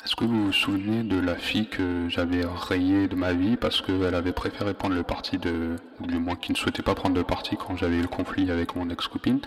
est-ce 0.03 0.15
que 0.15 0.25
vous 0.25 0.46
vous 0.46 0.51
souvenez 0.51 1.03
de 1.03 1.20
la 1.20 1.36
fille 1.36 1.68
que 1.68 2.10
j'avais 2.10 2.44
rayée 2.46 3.08
de 3.08 3.15
ma 3.15 3.34
vie 3.34 3.58
parce 3.58 3.82
qu'elle 3.82 4.15
avait 4.15 4.32
préféré 4.32 4.74
prendre 4.74 4.96
le 4.96 5.03
parti 5.03 5.38
de, 5.38 5.75
ou 6.01 6.08
du 6.08 6.18
moins 6.18 6.36
qui 6.36 6.51
ne 6.51 6.58
souhaitait 6.58 6.82
pas 6.82 6.96
prendre 6.96 7.15
le 7.15 7.24
parti 7.24 7.58
quand 7.58 7.77
j'avais 7.77 7.98
eu 7.98 8.01
le 8.01 8.08
conflit 8.08 8.50
avec 8.50 8.75
mon 8.75 8.89
ex-copine? 8.89 9.39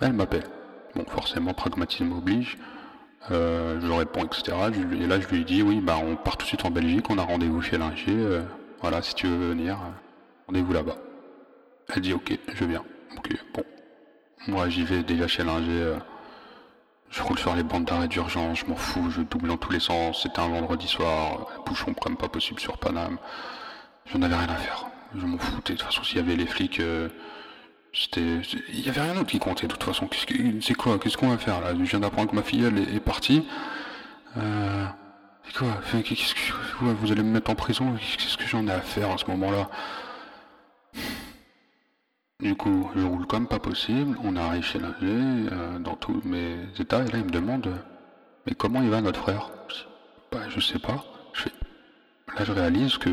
Ben, 0.00 0.08
Elle 0.08 0.14
m'appelle. 0.14 0.44
Bon, 0.96 1.04
forcément, 1.06 1.54
pragmatisme 1.54 2.12
oblige. 2.12 2.58
Euh, 3.30 3.80
je 3.80 3.92
réponds, 3.92 4.24
etc. 4.24 4.56
et 4.92 5.06
là, 5.06 5.20
je 5.20 5.28
lui 5.28 5.44
dis, 5.44 5.62
oui, 5.62 5.80
ben, 5.80 5.96
on 6.02 6.16
part 6.16 6.36
tout 6.36 6.44
de 6.44 6.48
suite 6.48 6.64
en 6.64 6.70
Belgique, 6.70 7.08
on 7.08 7.18
a 7.18 7.22
rendez-vous 7.22 7.62
chez 7.62 7.78
Linger. 7.78 8.42
voilà, 8.80 9.00
si 9.02 9.14
tu 9.14 9.28
veux 9.28 9.50
venir, 9.50 9.78
rendez-vous 10.48 10.72
là-bas. 10.72 10.96
Elle 11.94 12.02
dit, 12.02 12.12
ok, 12.12 12.38
je 12.54 12.64
viens. 12.64 12.84
Ok, 13.16 13.30
bon. 13.54 13.64
Moi, 14.48 14.68
j'y 14.68 14.84
vais 14.84 15.02
déjà 15.02 15.28
chez 15.28 15.44
Linger. 15.44 15.82
Euh, 15.82 15.98
je 17.10 17.22
roule 17.22 17.38
sur 17.38 17.54
les 17.54 17.62
bandes 17.62 17.84
d'arrêt 17.84 18.08
d'urgence, 18.08 18.60
je 18.60 18.66
m'en 18.66 18.76
fous, 18.76 19.10
je 19.10 19.20
double 19.20 19.48
dans 19.48 19.58
tous 19.58 19.70
les 19.72 19.80
sens. 19.80 20.22
C'était 20.22 20.40
un 20.40 20.48
vendredi 20.48 20.88
soir, 20.88 21.46
bouchon 21.66 21.92
comme 21.94 22.16
pas 22.16 22.28
possible 22.28 22.58
sur 22.58 22.78
Paname. 22.78 23.18
J'en 24.06 24.22
avais 24.22 24.34
rien 24.34 24.48
à 24.48 24.56
faire. 24.56 24.86
Je 25.14 25.26
m'en 25.26 25.38
foutais. 25.38 25.74
De 25.74 25.78
toute 25.78 25.86
façon, 25.86 26.02
s'il 26.02 26.16
y 26.16 26.20
avait 26.20 26.36
les 26.36 26.46
flics, 26.46 26.80
euh, 26.80 27.08
c'était. 27.92 28.40
Il 28.68 28.80
y 28.80 28.88
avait 28.88 29.00
rien 29.00 29.14
d'autre 29.14 29.30
qui 29.30 29.38
comptait. 29.38 29.66
De 29.66 29.72
toute 29.72 29.82
façon, 29.82 30.08
c'est 30.60 30.74
quoi 30.74 30.98
Qu'est-ce 30.98 31.16
qu'on 31.16 31.28
va 31.28 31.38
faire 31.38 31.60
là? 31.60 31.72
Je 31.72 31.82
viens 31.82 32.00
d'apprendre 32.00 32.30
que 32.30 32.36
ma 32.36 32.42
filleule 32.42 32.78
est, 32.78 33.00
partie. 33.00 33.46
Euh, 34.36 34.86
c'est 35.44 35.56
quoi? 35.56 35.80
Qu'est-ce 36.02 36.34
que 36.34 36.84
vous 36.84 37.12
allez 37.12 37.22
me 37.22 37.30
mettre 37.32 37.50
en 37.50 37.54
prison? 37.54 37.94
Qu'est-ce 38.18 38.36
que 38.36 38.46
j'en 38.46 38.66
ai 38.66 38.72
à 38.72 38.80
faire 38.80 39.10
à 39.10 39.18
ce 39.18 39.26
moment-là? 39.26 39.68
Du 42.40 42.56
coup, 42.56 42.90
je 42.96 43.04
roule 43.04 43.26
comme 43.26 43.46
pas 43.46 43.60
possible, 43.60 44.18
on 44.24 44.34
arrive 44.34 44.64
chez 44.64 44.80
l'ingé, 44.80 44.96
euh, 45.02 45.78
dans 45.78 45.94
tous 45.94 46.22
mes 46.24 46.56
états, 46.80 47.02
et 47.02 47.08
là 47.08 47.18
il 47.18 47.24
me 47.24 47.30
demande 47.30 47.72
Mais 48.46 48.54
comment 48.54 48.82
il 48.82 48.90
va 48.90 49.00
notre 49.00 49.20
frère? 49.20 49.50
Je 50.48 50.60
sais 50.60 50.80
pas. 50.80 51.04
Là 52.36 52.44
je 52.44 52.52
réalise 52.52 52.98
que 52.98 53.10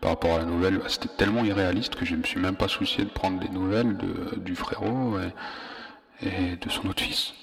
par 0.00 0.10
rapport 0.10 0.34
à 0.34 0.38
la 0.38 0.44
nouvelle, 0.44 0.78
bah, 0.78 0.84
c'était 0.88 1.14
tellement 1.16 1.44
irréaliste 1.44 1.94
que 1.94 2.04
je 2.04 2.14
me 2.14 2.22
suis 2.22 2.40
même 2.40 2.56
pas 2.56 2.68
soucié 2.68 3.04
de 3.04 3.10
prendre 3.10 3.40
des 3.40 3.48
nouvelles 3.48 3.96
de, 3.96 4.38
du 4.38 4.54
frérot 4.54 5.18
et, 6.22 6.56
de 6.56 6.70
son 6.70 6.88
autre 6.88 7.02
fils. 7.02 7.34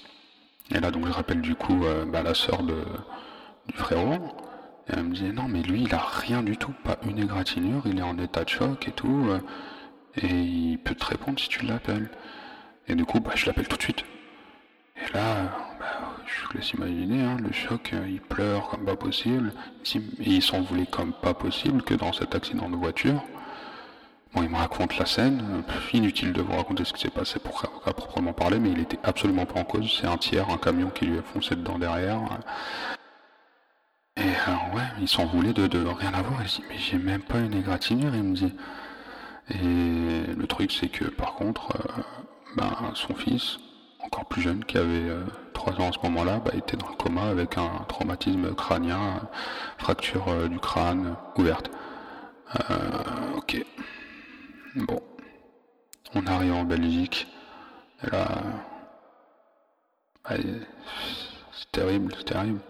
Et 0.70 0.80
là 0.80 0.90
donc 0.90 1.06
je 1.06 1.12
rappelle 1.12 1.40
du 1.40 1.54
coup 1.54 1.84
euh, 1.84 2.04
bah, 2.06 2.22
la 2.22 2.34
sœur 2.34 2.62
du 2.62 3.74
frérot. 3.74 4.36
Et 4.88 4.92
elle 4.92 5.04
me 5.04 5.14
disait 5.14 5.32
non 5.32 5.48
mais 5.48 5.62
lui 5.62 5.82
il 5.82 5.94
a 5.94 5.98
rien 5.98 6.42
du 6.42 6.56
tout, 6.56 6.72
pas 6.84 6.98
une 7.06 7.18
égratignure, 7.18 7.82
il 7.86 7.98
est 7.98 8.02
en 8.02 8.18
état 8.18 8.44
de 8.44 8.48
choc 8.48 8.88
et 8.88 8.92
tout. 8.92 9.26
Euh, 9.28 9.40
et 10.16 10.26
il 10.28 10.78
peut 10.78 10.94
te 10.94 11.04
répondre 11.04 11.38
si 11.38 11.48
tu 11.48 11.64
l'appelles. 11.64 12.08
Et 12.86 12.94
du 12.94 13.04
coup, 13.04 13.20
bah, 13.20 13.32
je 13.34 13.46
l'appelle 13.46 13.68
tout 13.68 13.76
de 13.76 13.82
suite. 13.82 14.04
Et 14.96 15.12
là, 15.12 15.63
vous 16.54 16.60
laisse 16.60 16.72
imaginer, 16.72 17.22
hein, 17.22 17.36
le 17.42 17.52
choc, 17.52 17.90
euh, 17.92 18.06
il 18.08 18.20
pleure 18.20 18.68
comme 18.68 18.84
pas 18.84 18.96
possible. 18.96 19.52
Et 19.94 20.00
il 20.24 20.42
s'en 20.42 20.62
voulait 20.62 20.86
comme 20.86 21.12
pas 21.12 21.34
possible 21.34 21.82
que 21.82 21.94
dans 21.94 22.12
cet 22.12 22.34
accident 22.34 22.68
de 22.70 22.76
voiture. 22.76 23.22
Bon, 24.32 24.42
il 24.42 24.48
me 24.48 24.56
raconte 24.56 24.96
la 24.98 25.06
scène. 25.06 25.64
Inutile 25.92 26.32
de 26.32 26.42
vous 26.42 26.52
raconter 26.56 26.84
ce 26.84 26.92
qui 26.92 27.00
s'est 27.00 27.10
passé 27.10 27.38
pour, 27.38 27.64
à 27.84 27.92
proprement 27.92 28.32
parler, 28.32 28.58
mais 28.58 28.70
il 28.70 28.80
était 28.80 28.98
absolument 29.02 29.46
pas 29.46 29.60
en 29.60 29.64
cause. 29.64 29.98
C'est 30.00 30.06
un 30.06 30.16
tiers, 30.16 30.48
un 30.50 30.58
camion 30.58 30.90
qui 30.90 31.06
lui 31.06 31.18
a 31.18 31.22
foncé 31.22 31.54
dedans 31.56 31.78
derrière. 31.78 32.20
Et 34.16 34.22
alors, 34.46 34.74
ouais, 34.74 34.82
il 35.00 35.08
s'en 35.08 35.26
voulait 35.26 35.52
de, 35.52 35.66
de 35.66 35.84
rien 35.84 36.12
avoir. 36.14 36.40
Il 36.42 36.46
dit, 36.46 36.62
mais 36.68 36.78
j'ai 36.78 36.98
même 36.98 37.22
pas 37.22 37.40
une 37.40 37.54
égratignure. 37.54 38.14
Il 38.14 38.22
me 38.22 38.34
dit, 38.34 38.52
et 39.50 40.34
le 40.36 40.46
truc, 40.46 40.72
c'est 40.72 40.88
que 40.88 41.04
par 41.04 41.34
contre, 41.34 41.70
euh, 41.76 42.02
ben, 42.56 42.92
son 42.94 43.14
fils, 43.14 43.58
encore 44.04 44.26
plus 44.26 44.42
jeune, 44.42 44.64
qui 44.64 44.78
avait 44.78 45.10
3 45.54 45.72
euh, 45.72 45.76
ans 45.82 45.88
à 45.88 45.92
ce 45.92 45.98
moment-là, 46.04 46.40
bah, 46.44 46.52
était 46.54 46.76
dans 46.76 46.88
le 46.88 46.94
coma 46.94 47.22
avec 47.28 47.58
un 47.58 47.84
traumatisme 47.88 48.54
crânien, 48.54 49.20
fracture 49.78 50.28
euh, 50.28 50.48
du 50.48 50.58
crâne 50.58 51.16
ouverte. 51.36 51.70
ok. 53.36 53.64
Bon. 54.76 55.00
On 56.14 56.26
arrive 56.26 56.54
en 56.54 56.64
Belgique. 56.64 57.26
Et 58.04 58.10
là. 58.10 58.28
c'est 60.28 61.72
terrible, 61.72 62.12
c'est 62.16 62.24
terrible. 62.24 62.60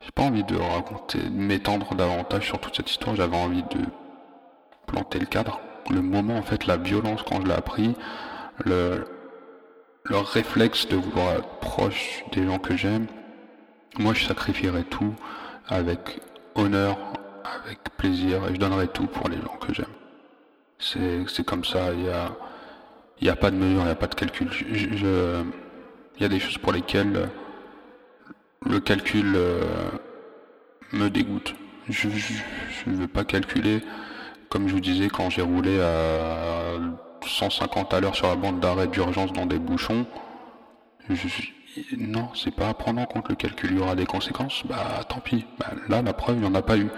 J'ai 0.00 0.10
pas 0.12 0.22
envie 0.22 0.44
de 0.44 0.56
raconter, 0.56 1.18
de 1.18 1.28
m'étendre 1.28 1.94
davantage 1.94 2.46
sur 2.46 2.58
toute 2.58 2.76
cette 2.76 2.90
histoire. 2.90 3.16
J'avais 3.16 3.36
envie 3.36 3.62
de 3.62 3.80
planter 4.86 5.18
le 5.18 5.26
cadre. 5.26 5.60
Le 5.90 6.00
moment, 6.00 6.36
en 6.36 6.42
fait, 6.42 6.66
la 6.66 6.76
violence 6.76 7.22
quand 7.22 7.42
je 7.42 7.46
l'ai 7.46 7.54
appris, 7.54 7.94
le, 8.64 9.06
leur 10.04 10.26
réflexe 10.26 10.88
de 10.88 10.96
vouloir 10.96 11.34
être 11.34 11.58
proche 11.60 12.24
des 12.32 12.44
gens 12.44 12.58
que 12.58 12.76
j'aime, 12.76 13.06
moi 13.98 14.14
je 14.14 14.24
sacrifierais 14.24 14.84
tout 14.84 15.14
avec 15.68 16.20
honneur, 16.54 16.98
avec 17.64 17.78
plaisir, 17.96 18.46
et 18.48 18.54
je 18.54 18.58
donnerais 18.58 18.88
tout 18.88 19.06
pour 19.06 19.28
les 19.28 19.36
gens 19.36 19.56
que 19.60 19.72
j'aime. 19.74 19.86
C'est 20.78 21.44
comme 21.44 21.64
ça, 21.64 21.92
il 21.92 22.00
n'y 22.00 22.08
a, 22.08 22.32
y 23.20 23.28
a 23.28 23.36
pas 23.36 23.50
de 23.50 23.56
mesure, 23.56 23.80
il 23.80 23.84
n'y 23.84 23.90
a 23.90 23.94
pas 23.94 24.06
de 24.06 24.14
calcul. 24.14 24.48
Il 24.66 26.22
y 26.22 26.24
a 26.24 26.28
des 26.28 26.40
choses 26.40 26.58
pour 26.58 26.72
lesquelles 26.72 27.28
le 28.66 28.80
calcul 28.80 29.32
euh, 29.36 29.62
me 30.92 31.08
dégoûte. 31.08 31.54
Je 31.88 32.08
ne 32.86 32.96
veux 32.96 33.08
pas 33.08 33.24
calculer 33.24 33.82
comme 34.50 34.66
je 34.66 34.74
vous 34.74 34.80
disais, 34.80 35.08
quand 35.08 35.30
j'ai 35.30 35.42
roulé 35.42 35.80
à 35.80 36.72
150 37.24 37.94
à 37.94 38.00
l'heure 38.00 38.14
sur 38.14 38.28
la 38.28 38.36
bande 38.36 38.60
d'arrêt 38.60 38.86
d'urgence 38.86 39.32
dans 39.32 39.46
des 39.46 39.58
bouchons, 39.58 40.06
non, 41.96 42.28
c'est 42.34 42.54
pas 42.54 42.68
à 42.68 42.74
prendre 42.74 43.00
en 43.00 43.06
compte 43.06 43.28
le 43.28 43.34
calcul, 43.34 43.70
il 43.72 43.78
y 43.78 43.80
aura 43.80 43.94
des 43.94 44.06
conséquences, 44.06 44.62
bah 44.66 45.04
tant 45.08 45.20
pis. 45.20 45.46
Bah, 45.58 45.66
là, 45.88 46.02
la 46.02 46.12
preuve, 46.12 46.36
il 46.36 46.42
n'y 46.42 46.46
en 46.46 46.54
a 46.54 46.62
pas 46.62 46.76
eu. 46.76 46.88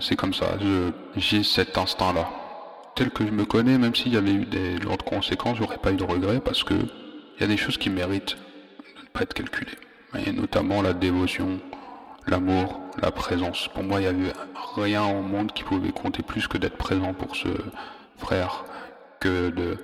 c'est 0.00 0.16
comme 0.16 0.34
ça, 0.34 0.56
j'ai 1.16 1.42
cet 1.42 1.78
instinct-là. 1.78 2.28
Tel 2.94 3.10
que 3.10 3.26
je 3.26 3.30
me 3.30 3.44
connais, 3.44 3.78
même 3.78 3.94
s'il 3.94 4.12
y 4.12 4.16
avait 4.16 4.32
eu 4.32 4.46
des 4.46 4.78
lourdes 4.78 5.02
conséquences, 5.02 5.58
j'aurais 5.58 5.78
pas 5.78 5.92
eu 5.92 5.96
de 5.96 6.04
regrets 6.04 6.40
parce 6.40 6.64
que 6.64 6.74
il 6.74 7.40
y 7.40 7.44
a 7.44 7.46
des 7.46 7.56
choses 7.56 7.76
qui 7.76 7.90
méritent 7.90 8.36
de 8.36 9.02
ne 9.02 9.08
pas 9.08 9.22
être 9.22 9.34
calculées. 9.34 9.76
Et 10.26 10.32
notamment 10.32 10.80
la 10.80 10.94
dévotion, 10.94 11.60
l'amour, 12.26 12.80
la 13.02 13.10
présence. 13.10 13.68
Pour 13.68 13.82
moi, 13.82 14.00
il 14.00 14.04
n'y 14.04 14.28
avait 14.28 14.32
rien 14.76 15.04
au 15.04 15.20
monde 15.20 15.52
qui 15.52 15.62
pouvait 15.62 15.92
compter 15.92 16.22
plus 16.22 16.48
que 16.48 16.56
d'être 16.56 16.78
présent 16.78 17.12
pour 17.12 17.36
ce 17.36 17.48
frère, 18.16 18.64
que 19.20 19.78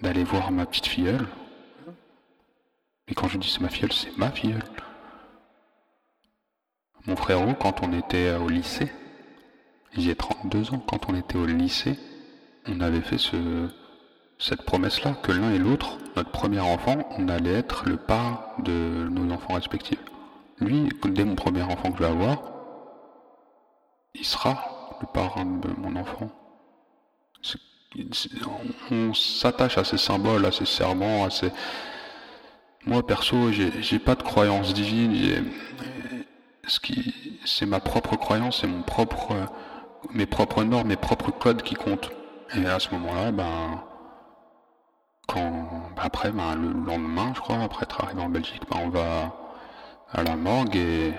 d'aller 0.00 0.24
voir 0.24 0.50
ma 0.50 0.66
petite 0.66 0.86
filleule. 0.86 1.26
Et 3.08 3.14
quand 3.14 3.28
je 3.28 3.38
dis 3.38 3.48
c'est 3.48 3.60
ma 3.60 3.68
filleule, 3.68 3.92
c'est 3.92 4.16
ma 4.16 4.30
filleule. 4.30 4.62
Mon 7.06 7.16
frérot, 7.16 7.54
quand 7.54 7.82
on 7.82 7.92
était 7.92 8.34
au 8.34 8.48
lycée, 8.48 8.92
j'ai 9.96 10.14
32 10.14 10.72
ans, 10.72 10.78
quand 10.78 11.08
on 11.08 11.16
était 11.16 11.36
au 11.36 11.46
lycée, 11.46 11.98
on 12.66 12.80
avait 12.80 13.00
fait 13.00 13.18
ce, 13.18 13.68
cette 14.38 14.62
promesse-là, 14.62 15.14
que 15.22 15.32
l'un 15.32 15.50
et 15.50 15.58
l'autre, 15.58 15.98
notre 16.16 16.30
premier 16.30 16.60
enfant, 16.60 17.08
on 17.18 17.28
allait 17.28 17.54
être 17.54 17.88
le 17.88 17.96
pas 17.96 18.54
de 18.60 19.08
nos 19.08 19.32
enfants 19.32 19.54
respectifs. 19.54 20.02
Lui, 20.58 20.88
dès 21.06 21.24
mon 21.24 21.34
premier 21.34 21.62
enfant 21.62 21.90
que 21.90 21.98
je 21.98 22.02
vais 22.04 22.08
avoir, 22.08 22.52
il 24.14 24.24
sera 24.24 24.96
le 25.00 25.06
parrain 25.12 25.44
de 25.44 25.68
mon 25.78 25.96
enfant. 25.96 26.30
On, 28.90 29.14
s'attache 29.14 29.78
à 29.78 29.84
ces 29.84 29.98
symboles, 29.98 30.46
à 30.46 30.52
ces 30.52 30.64
serments, 30.64 31.24
à 31.24 31.30
ces... 31.30 31.50
moi 32.86 33.06
perso, 33.06 33.50
j'ai 33.52 33.98
pas 33.98 34.14
de 34.14 34.22
croyance 34.22 34.72
divine. 34.72 35.44
Ce 36.66 36.80
qui, 36.80 37.38
c'est 37.44 37.66
ma 37.66 37.80
propre 37.80 38.16
croyance, 38.16 38.60
c'est 38.60 38.84
propre, 38.86 39.34
mes 40.12 40.26
propres 40.26 40.64
normes, 40.64 40.88
mes 40.88 40.96
propres 40.96 41.30
codes 41.30 41.62
qui 41.62 41.74
comptent. 41.74 42.10
Et 42.54 42.66
à 42.66 42.78
ce 42.78 42.90
moment-là, 42.90 43.32
ben, 43.32 43.82
quand, 45.26 45.68
après, 45.96 46.30
ben, 46.30 46.54
le 46.54 46.68
lendemain, 46.86 47.32
je 47.34 47.40
crois, 47.40 47.62
après 47.62 47.84
être 47.84 48.02
arrivé 48.02 48.20
en 48.20 48.28
Belgique, 48.28 48.62
ben, 48.70 48.80
on 48.84 48.88
va 48.90 49.34
à 50.12 50.22
la 50.22 50.36
morgue 50.36 50.76
et 50.76 51.14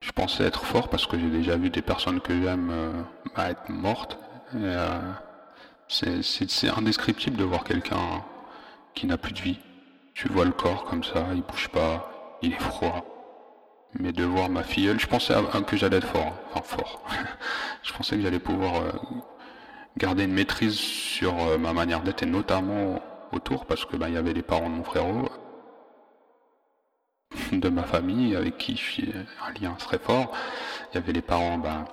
je 0.00 0.10
pensais 0.12 0.44
être 0.44 0.64
fort 0.64 0.88
parce 0.88 1.06
que 1.06 1.18
j'ai 1.18 1.28
déjà 1.28 1.56
vu 1.56 1.70
des 1.70 1.82
personnes 1.82 2.20
que 2.20 2.32
j'aime 2.42 2.70
euh, 2.70 3.02
ben, 3.36 3.50
être 3.50 3.68
mortes. 3.68 4.18
Euh, 4.54 5.00
c'est 5.88 6.68
indescriptible 6.68 7.36
de 7.36 7.44
voir 7.44 7.64
quelqu'un 7.64 8.24
qui 8.94 9.06
n'a 9.06 9.16
plus 9.16 9.32
de 9.32 9.40
vie. 9.40 9.58
Tu 10.14 10.28
vois 10.28 10.44
le 10.44 10.52
corps 10.52 10.84
comme 10.84 11.04
ça, 11.04 11.26
il 11.34 11.42
bouge 11.42 11.68
pas, 11.68 12.38
il 12.42 12.52
est 12.52 12.60
froid. 12.60 13.06
Mais 13.98 14.12
de 14.12 14.24
voir 14.24 14.48
ma 14.48 14.62
filleule, 14.62 14.98
je 15.00 15.06
pensais 15.06 15.34
que 15.66 15.76
j'allais 15.76 15.98
être 15.98 16.06
fort, 16.06 16.34
enfin 16.50 16.62
fort. 16.62 17.02
je 17.82 17.92
pensais 17.92 18.16
que 18.16 18.22
j'allais 18.22 18.38
pouvoir 18.38 18.76
euh, 18.76 18.92
garder 19.98 20.24
une 20.24 20.32
maîtrise 20.32 20.74
sur 20.74 21.38
euh, 21.38 21.58
ma 21.58 21.72
manière 21.72 22.02
d'être 22.02 22.22
et 22.22 22.26
notamment 22.26 23.00
autour 23.32 23.66
parce 23.66 23.84
que 23.84 23.96
bah, 23.96 24.08
il 24.08 24.14
y 24.14 24.18
avait 24.18 24.32
les 24.32 24.42
parents 24.42 24.70
de 24.70 24.74
mon 24.74 24.84
frérot, 24.84 25.28
de 27.52 27.68
ma 27.68 27.82
famille 27.82 28.34
avec 28.34 28.56
qui 28.58 28.76
j'ai 28.76 29.12
un 29.46 29.52
lien 29.60 29.72
très 29.74 29.98
fort. 29.98 30.32
Il 30.90 30.96
y 30.96 30.98
avait 30.98 31.12
les 31.12 31.22
parents 31.22 31.58
bah, 31.58 31.84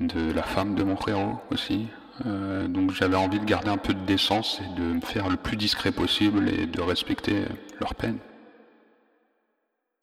de 0.00 0.32
la 0.32 0.42
femme 0.42 0.74
de 0.74 0.82
mon 0.82 0.96
frérot 0.96 1.40
aussi. 1.50 1.88
Euh, 2.26 2.68
donc 2.68 2.92
j'avais 2.92 3.16
envie 3.16 3.40
de 3.40 3.44
garder 3.44 3.70
un 3.70 3.78
peu 3.78 3.94
de 3.94 4.04
décence 4.04 4.60
et 4.60 4.80
de 4.80 4.84
me 4.84 5.00
faire 5.00 5.28
le 5.28 5.36
plus 5.36 5.56
discret 5.56 5.92
possible 5.92 6.48
et 6.48 6.66
de 6.66 6.80
respecter 6.80 7.44
leur 7.80 7.94
peine. 7.94 8.18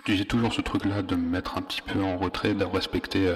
J'ai 0.08 0.26
toujours 0.26 0.54
ce 0.54 0.62
truc-là 0.62 1.02
de 1.04 1.16
me 1.16 1.30
mettre 1.30 1.58
un 1.58 1.62
petit 1.62 1.82
peu 1.82 2.02
en 2.02 2.18
retrait, 2.18 2.54
de 2.54 2.64
respecter 2.64 3.28
euh, 3.28 3.36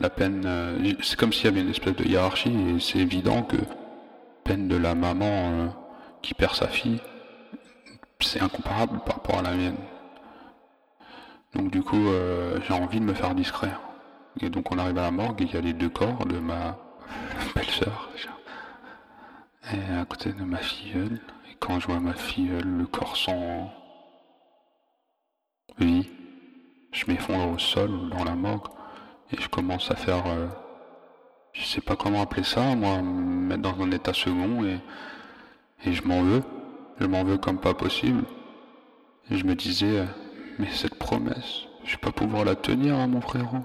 la 0.00 0.10
peine. 0.10 0.42
Euh, 0.44 0.92
c'est 1.02 1.18
comme 1.18 1.32
s'il 1.32 1.46
y 1.46 1.48
avait 1.48 1.62
une 1.62 1.70
espèce 1.70 1.96
de 1.96 2.04
hiérarchie 2.04 2.50
et 2.50 2.80
c'est 2.80 2.98
évident 2.98 3.42
que 3.42 3.56
peine 4.44 4.68
de 4.68 4.76
la 4.76 4.94
maman 4.94 5.74
qui 6.22 6.34
perd 6.34 6.54
sa 6.54 6.68
fille, 6.68 7.00
c'est 8.20 8.40
incomparable 8.40 9.00
par 9.06 9.16
rapport 9.16 9.38
à 9.38 9.42
la 9.42 9.52
mienne. 9.52 9.76
Donc 11.54 11.70
du 11.70 11.82
coup, 11.82 12.08
j'ai 12.66 12.74
envie 12.74 13.00
de 13.00 13.04
me 13.04 13.14
faire 13.14 13.34
discret. 13.34 13.70
Et 14.40 14.48
donc 14.48 14.70
on 14.72 14.78
arrive 14.78 14.98
à 14.98 15.02
la 15.02 15.10
morgue 15.10 15.42
et 15.42 15.44
il 15.44 15.52
y 15.52 15.56
a 15.56 15.60
les 15.60 15.72
deux 15.72 15.88
corps 15.88 16.24
de 16.26 16.38
ma 16.38 16.78
belle-sœur 17.54 18.10
et 19.72 19.92
à 19.94 20.04
côté 20.04 20.32
de 20.32 20.42
ma 20.44 20.58
filleule. 20.58 21.20
Et 21.50 21.56
quand 21.58 21.80
je 21.80 21.86
vois 21.86 22.00
ma 22.00 22.14
filleule, 22.14 22.66
le 22.66 22.86
corps 22.86 23.16
sans 23.16 23.72
oui, 25.80 26.10
je 26.92 27.06
m'effondre 27.06 27.52
au 27.52 27.58
sol 27.58 28.10
dans 28.10 28.24
la 28.24 28.34
morgue 28.34 28.66
et 29.32 29.40
je 29.40 29.48
commence 29.48 29.90
à 29.90 29.96
faire, 29.96 30.26
euh, 30.26 30.46
je 31.52 31.64
sais 31.64 31.80
pas 31.80 31.96
comment 31.96 32.20
appeler 32.20 32.42
ça, 32.42 32.74
moi, 32.74 33.00
me 33.00 33.46
mettre 33.46 33.62
dans 33.62 33.82
un 33.82 33.90
état 33.90 34.12
second 34.12 34.64
et, 34.64 34.78
et 35.84 35.92
je 35.92 36.06
m'en 36.06 36.22
veux, 36.22 36.42
je 36.98 37.06
m'en 37.06 37.24
veux 37.24 37.38
comme 37.38 37.58
pas 37.58 37.74
possible. 37.74 38.24
Et 39.30 39.36
je 39.36 39.44
me 39.44 39.54
disais, 39.54 40.04
mais 40.58 40.68
cette 40.72 40.96
promesse, 40.96 41.66
je 41.84 41.92
vais 41.92 41.98
pas 41.98 42.12
pouvoir 42.12 42.44
la 42.44 42.56
tenir 42.56 42.98
à 42.98 43.06
mon 43.06 43.20
frérot. 43.20 43.64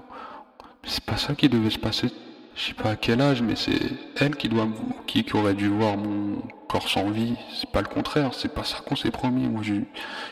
C'est 0.86 1.04
pas 1.04 1.16
ça 1.16 1.34
qui 1.34 1.48
devait 1.48 1.70
se 1.70 1.78
passer 1.78 2.10
je 2.56 2.68
sais 2.68 2.74
pas 2.74 2.90
à 2.92 2.96
quel 2.96 3.20
âge, 3.20 3.42
mais 3.42 3.54
c'est 3.54 3.78
elle 4.18 4.34
qui 4.34 4.48
doit, 4.48 4.66
qui, 5.06 5.24
qui 5.24 5.36
aurait 5.36 5.54
dû 5.54 5.68
voir 5.68 5.98
mon 5.98 6.40
corps 6.68 6.88
sans 6.88 7.10
vie. 7.10 7.36
C'est 7.54 7.70
pas 7.70 7.82
le 7.82 7.86
contraire, 7.86 8.32
c'est 8.32 8.52
pas 8.52 8.64
ça 8.64 8.78
qu'on 8.78 8.96
s'est 8.96 9.10
promis. 9.10 9.46
Moi, 9.46 9.62
je, 9.62 9.74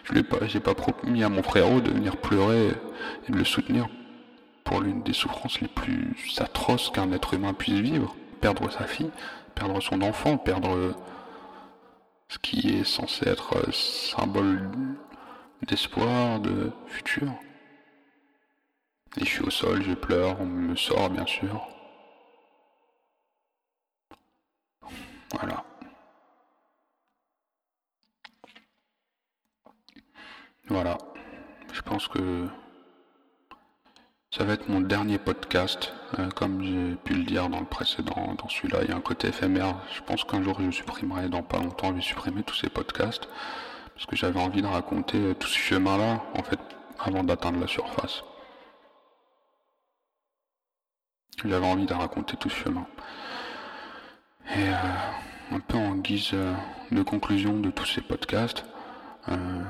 je 0.04 0.12
l'ai 0.14 0.23
pas, 0.23 0.46
j'ai 0.46 0.61
pas 0.61 0.75
promis 0.75 1.23
à 1.23 1.28
mon 1.28 1.42
frérot 1.42 1.82
de 1.82 1.90
venir 1.90 2.16
pleurer 2.16 2.68
et 3.28 3.32
de 3.32 3.37
le 3.37 3.44
soutenir 3.44 3.88
pour 4.64 4.81
l'une 4.81 5.02
des 5.02 5.12
souffrances 5.12 5.61
les 5.61 5.68
plus 5.68 6.16
atroces 6.38 6.90
qu'un 6.90 7.12
être 7.12 7.35
humain 7.35 7.52
puisse 7.52 7.81
vivre. 7.81 8.16
Perdre 8.40 8.70
sa 8.72 8.85
fille, 8.85 9.11
perdre 9.55 9.81
son 9.83 10.00
enfant, 10.00 10.38
perdre 10.38 10.94
ce 12.29 12.38
qui 12.38 12.70
est 12.70 12.85
censé 12.85 13.29
être 13.29 13.70
symbole 13.70 14.70
d'espoir, 15.66 16.40
de 16.40 16.72
futur. 16.87 17.35
Et 19.16 19.24
je 19.24 19.31
suis 19.31 19.42
au 19.42 19.50
sol, 19.50 19.83
je 19.83 19.94
pleure, 19.94 20.40
on 20.40 20.46
me 20.46 20.77
sort 20.77 21.11
bien 21.11 21.27
sûr. 21.27 21.68
Voilà. 25.33 25.64
Voilà. 30.68 30.98
Je 31.72 31.83
pense 31.83 32.09
que 32.09 32.48
ça 34.31 34.44
va 34.44 34.55
être 34.55 34.68
mon 34.68 34.81
dernier 34.81 35.18
podcast. 35.18 35.92
Euh, 36.18 36.29
comme 36.31 36.62
j'ai 36.64 36.96
pu 36.96 37.14
le 37.14 37.24
dire 37.24 37.48
dans 37.48 37.61
le 37.61 37.66
précédent, 37.66 38.35
dans 38.37 38.48
celui-là, 38.48 38.81
il 38.83 38.90
y 38.90 38.92
a 38.92 38.96
un 38.96 39.00
côté 39.00 39.29
éphémère. 39.29 39.77
Je 39.92 40.03
pense 40.03 40.24
qu'un 40.24 40.42
jour 40.42 40.59
je 40.61 40.70
supprimerai, 40.70 41.29
dans 41.29 41.42
pas 41.42 41.59
longtemps, 41.59 41.88
je 41.90 41.94
vais 41.94 42.00
supprimer 42.00 42.42
tous 42.42 42.57
ces 42.57 42.68
podcasts. 42.68 43.29
Parce 43.94 44.07
que 44.07 44.16
j'avais 44.16 44.40
envie 44.40 44.62
de 44.62 44.66
raconter 44.66 45.18
euh, 45.18 45.35
tout 45.35 45.46
ce 45.46 45.59
chemin-là, 45.59 46.24
en 46.35 46.42
fait, 46.42 46.59
avant 46.98 47.22
d'atteindre 47.22 47.61
la 47.61 47.68
surface. 47.68 48.24
J'avais 51.42 51.66
envie 51.66 51.87
de 51.87 51.92
raconter 51.92 52.37
tout 52.37 52.49
ce 52.49 52.57
chemin. 52.64 52.87
Et 54.57 54.68
euh, 54.68 55.53
un 55.53 55.61
peu 55.61 55.77
en 55.77 55.97
guise 55.97 56.31
euh, 56.33 56.55
de 56.90 57.03
conclusion 57.03 57.59
de 57.59 57.70
tous 57.70 57.87
ces 57.87 58.01
podcasts, 58.01 58.64
euh, 59.29 59.62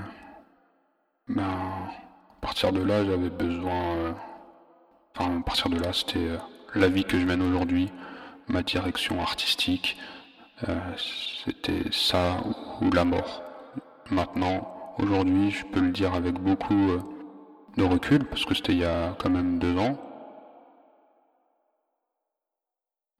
ben, 1.28 1.42
à 1.42 2.40
partir 2.40 2.72
de 2.72 2.82
là, 2.82 3.04
j'avais 3.04 3.30
besoin. 3.30 4.14
enfin, 5.16 5.38
à 5.38 5.42
partir 5.42 5.68
de 5.70 5.78
là, 5.78 5.92
c'était 5.92 6.38
la 6.74 6.88
vie 6.88 7.04
que 7.04 7.18
je 7.18 7.24
mène 7.24 7.42
aujourd'hui, 7.42 7.90
ma 8.48 8.62
direction 8.62 9.20
artistique. 9.20 9.96
c'était 11.44 11.90
ça 11.90 12.36
ou 12.80 12.90
la 12.90 13.04
mort. 13.04 13.42
Maintenant, 14.10 14.94
aujourd'hui, 14.98 15.50
je 15.50 15.64
peux 15.64 15.80
le 15.80 15.90
dire 15.90 16.14
avec 16.14 16.34
beaucoup 16.34 17.00
de 17.76 17.82
recul, 17.82 18.26
parce 18.26 18.44
que 18.44 18.54
c'était 18.54 18.74
il 18.74 18.80
y 18.80 18.84
a 18.84 19.16
quand 19.18 19.30
même 19.30 19.58
deux 19.58 19.76
ans. 19.78 19.98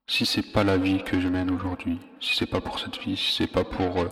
Si 0.06 0.26
c'est 0.26 0.52
pas 0.52 0.64
la 0.64 0.76
vie 0.76 1.02
que 1.02 1.20
je 1.20 1.28
mène 1.28 1.50
aujourd'hui, 1.50 1.98
si 2.20 2.36
c'est 2.36 2.46
pas 2.46 2.60
pour 2.60 2.78
cette 2.78 2.98
vie, 2.98 3.16
si 3.16 3.32
c'est 3.32 3.46
pas 3.46 3.64
pour 3.64 4.00
euh, 4.00 4.08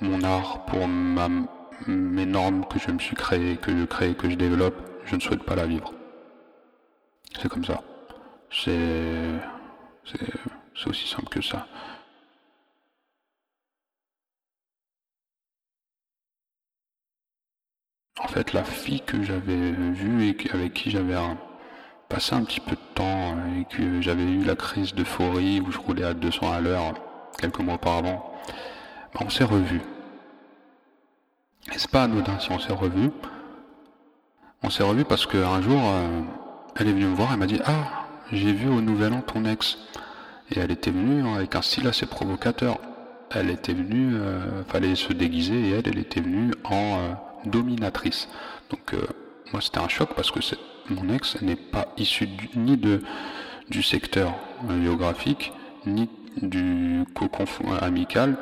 mon 0.00 0.22
art, 0.22 0.64
pour 0.66 0.86
mes 0.88 2.26
normes 2.26 2.66
que 2.66 2.78
je 2.78 2.90
me 2.90 2.98
suis 2.98 3.16
créé, 3.16 3.56
que 3.56 3.76
je 3.76 3.84
crée, 3.84 4.14
que 4.14 4.28
je 4.30 4.36
développe, 4.36 4.76
je 5.04 5.16
ne 5.16 5.20
souhaite 5.20 5.44
pas 5.44 5.54
la 5.56 5.66
vivre. 5.66 5.92
C'est 7.40 7.48
comme 7.48 7.64
ça. 7.64 7.82
C'est, 8.50 9.38
c'est, 10.04 10.88
aussi 10.88 11.08
simple 11.08 11.28
que 11.28 11.42
ça. 11.42 11.66
En 18.18 18.28
fait, 18.28 18.52
la 18.52 18.64
fille 18.64 19.00
que 19.02 19.22
j'avais 19.22 19.72
vue 19.72 20.28
et 20.28 20.50
avec 20.52 20.74
qui 20.74 20.90
j'avais 20.90 21.14
un, 21.14 21.36
passé 22.08 22.34
un 22.34 22.44
petit 22.44 22.60
peu 22.60 22.72
de 22.72 22.94
temps 22.94 23.36
et 23.58 23.64
que 23.64 24.00
j'avais 24.00 24.24
eu 24.24 24.44
la 24.44 24.56
crise 24.56 24.94
d'euphorie 24.94 25.60
où 25.60 25.70
je 25.72 25.78
roulais 25.78 26.04
à 26.04 26.14
200 26.14 26.52
à 26.52 26.60
l'heure 26.60 26.94
quelques 27.38 27.58
mois 27.58 27.74
auparavant, 27.74 28.32
ben, 29.14 29.26
on 29.26 29.30
s'est 29.30 29.44
revus. 29.44 29.82
Et 31.74 31.78
c'est 31.78 31.90
pas 31.90 32.04
anodin 32.04 32.38
si 32.38 32.50
on 32.52 32.58
s'est 32.58 32.72
revus. 32.72 33.10
On 34.62 34.70
s'est 34.70 34.84
revus 34.84 35.04
parce 35.04 35.26
qu'un 35.26 35.60
jour, 35.60 35.80
euh, 35.84 36.22
elle 36.76 36.88
est 36.88 36.92
venue 36.92 37.06
me 37.06 37.14
voir 37.14 37.32
et 37.32 37.36
m'a 37.36 37.46
dit 37.46 37.60
Ah, 37.64 38.06
j'ai 38.32 38.52
vu 38.52 38.68
au 38.68 38.80
Nouvel 38.80 39.12
An 39.12 39.20
ton 39.20 39.44
ex. 39.44 39.78
Et 40.50 40.60
elle 40.60 40.70
était 40.70 40.92
venue 40.92 41.28
avec 41.34 41.54
un 41.56 41.62
style 41.62 41.88
assez 41.88 42.06
provocateur. 42.06 42.78
Elle 43.32 43.50
était 43.50 43.74
venue, 43.74 44.14
euh, 44.14 44.62
fallait 44.68 44.94
se 44.94 45.12
déguiser 45.12 45.54
et 45.54 45.70
elle, 45.72 45.88
elle 45.88 45.98
était 45.98 46.20
venue 46.20 46.52
en 46.64 46.98
euh, 46.98 47.12
dominatrice. 47.44 48.28
Donc 48.70 48.94
moi 49.52 49.60
c'était 49.60 49.78
un 49.78 49.88
choc 49.88 50.10
parce 50.14 50.30
que 50.30 50.40
mon 50.90 51.14
ex 51.14 51.40
n'est 51.42 51.56
pas 51.56 51.88
issu 51.96 52.28
ni 52.54 52.76
de, 52.76 53.02
du 53.70 53.82
secteur 53.82 54.34
géographique, 54.82 55.52
ni 55.86 56.08
du 56.42 57.04
cocon 57.14 57.44
amical 57.80 58.36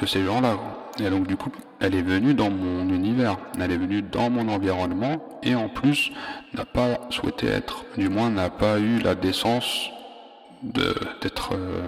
de 0.00 0.06
ces 0.06 0.24
gens-là. 0.24 0.56
Et 1.00 1.10
donc 1.10 1.26
du 1.26 1.36
coup, 1.36 1.50
elle 1.80 1.94
est 1.94 2.02
venue 2.02 2.34
dans 2.34 2.50
mon 2.50 2.88
univers, 2.88 3.38
elle 3.60 3.70
est 3.70 3.76
venue 3.76 4.02
dans 4.02 4.30
mon 4.30 4.48
environnement 4.48 5.22
et 5.42 5.54
en 5.54 5.68
plus 5.68 6.10
n'a 6.54 6.64
pas 6.64 6.98
souhaité 7.10 7.46
être, 7.46 7.84
du 7.96 8.08
moins 8.08 8.30
n'a 8.30 8.50
pas 8.50 8.78
eu 8.78 8.98
la 8.98 9.14
décence 9.14 9.90
d'être 10.62 11.54
euh, 11.54 11.86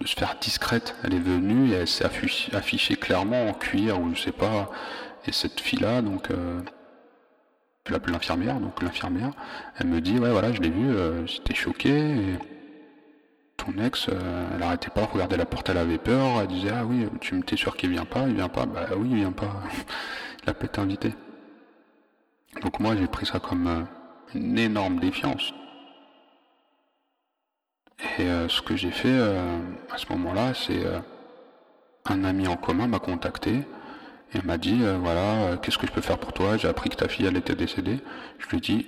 de 0.00 0.06
se 0.06 0.16
faire 0.16 0.36
discrète. 0.40 0.96
Elle 1.04 1.14
est 1.14 1.20
venue 1.20 1.70
et 1.70 1.74
elle 1.74 1.88
s'est 1.88 2.04
affichée, 2.04 2.96
clairement 2.96 3.48
en 3.48 3.52
cuir 3.52 4.00
ou 4.00 4.14
je 4.14 4.20
sais 4.20 4.32
pas. 4.32 4.70
Et 5.26 5.32
cette 5.32 5.60
fille-là, 5.60 6.02
donc 6.02 6.30
euh, 6.30 6.60
l'infirmière, 7.90 8.60
donc 8.60 8.82
l'infirmière, 8.82 9.32
elle 9.78 9.88
me 9.88 10.00
dit 10.00 10.18
ouais 10.18 10.30
voilà 10.30 10.52
je 10.52 10.60
l'ai 10.60 10.70
vu, 10.70 10.88
euh, 10.88 11.26
j'étais 11.26 11.54
choqué. 11.54 12.38
ton 13.56 13.72
ex, 13.78 14.08
euh, 14.08 14.48
elle 14.54 14.62
arrêtait 14.62 14.90
pas 14.90 15.02
de 15.02 15.06
regarder 15.06 15.36
la 15.36 15.46
porte, 15.46 15.68
elle 15.68 15.78
avait 15.78 15.98
peur, 15.98 16.40
elle 16.40 16.48
disait 16.48 16.70
ah 16.70 16.84
oui, 16.84 17.06
tu 17.20 17.40
t'es 17.42 17.56
sûr 17.56 17.76
qu'il 17.76 17.90
vient 17.90 18.04
pas, 18.06 18.26
il 18.26 18.34
vient 18.34 18.48
pas, 18.48 18.66
bah 18.66 18.86
oui, 18.96 19.08
il 19.10 19.16
vient 19.16 19.32
pas, 19.32 19.52
il 20.42 20.50
a 20.50 20.54
peut-être 20.54 20.78
invité. 20.78 21.14
Donc 22.62 22.80
moi 22.80 22.96
j'ai 22.96 23.06
pris 23.06 23.26
ça 23.26 23.38
comme 23.38 23.66
euh, 23.66 23.82
une 24.34 24.58
énorme 24.58 24.98
défiance. 24.98 25.52
Et 28.18 28.26
ce 28.48 28.60
que 28.60 28.76
j'ai 28.76 28.90
fait 28.90 29.18
à 29.90 29.96
ce 29.96 30.06
moment-là, 30.10 30.52
c'est 30.54 30.84
un 32.04 32.24
ami 32.24 32.46
en 32.46 32.56
commun 32.56 32.86
m'a 32.86 32.98
contacté 32.98 33.64
et 34.34 34.42
m'a 34.44 34.58
dit 34.58 34.82
voilà, 35.00 35.56
qu'est-ce 35.62 35.78
que 35.78 35.86
je 35.86 35.92
peux 35.92 36.00
faire 36.00 36.18
pour 36.18 36.32
toi? 36.32 36.56
J'ai 36.56 36.68
appris 36.68 36.90
que 36.90 36.96
ta 36.96 37.08
fille 37.08 37.26
elle 37.26 37.36
était 37.36 37.54
décédée. 37.54 38.00
Je 38.38 38.48
lui 38.48 38.58
ai 38.58 38.60
dit 38.60 38.86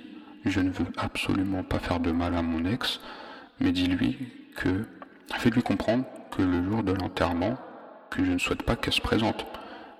je 0.49 0.59
ne 0.59 0.69
veux 0.69 0.87
absolument 0.97 1.63
pas 1.63 1.79
faire 1.79 1.99
de 1.99 2.11
mal 2.11 2.35
à 2.35 2.41
mon 2.41 2.65
ex, 2.65 2.99
mais 3.59 3.71
dis-lui 3.71 4.17
que, 4.55 4.85
fais-lui 5.37 5.61
comprendre 5.61 6.05
que 6.35 6.41
le 6.41 6.63
jour 6.63 6.83
de 6.83 6.93
l'enterrement, 6.93 7.57
que 8.09 8.23
je 8.23 8.31
ne 8.31 8.37
souhaite 8.37 8.63
pas 8.63 8.75
qu'elle 8.75 8.93
se 8.93 9.01
présente. 9.01 9.45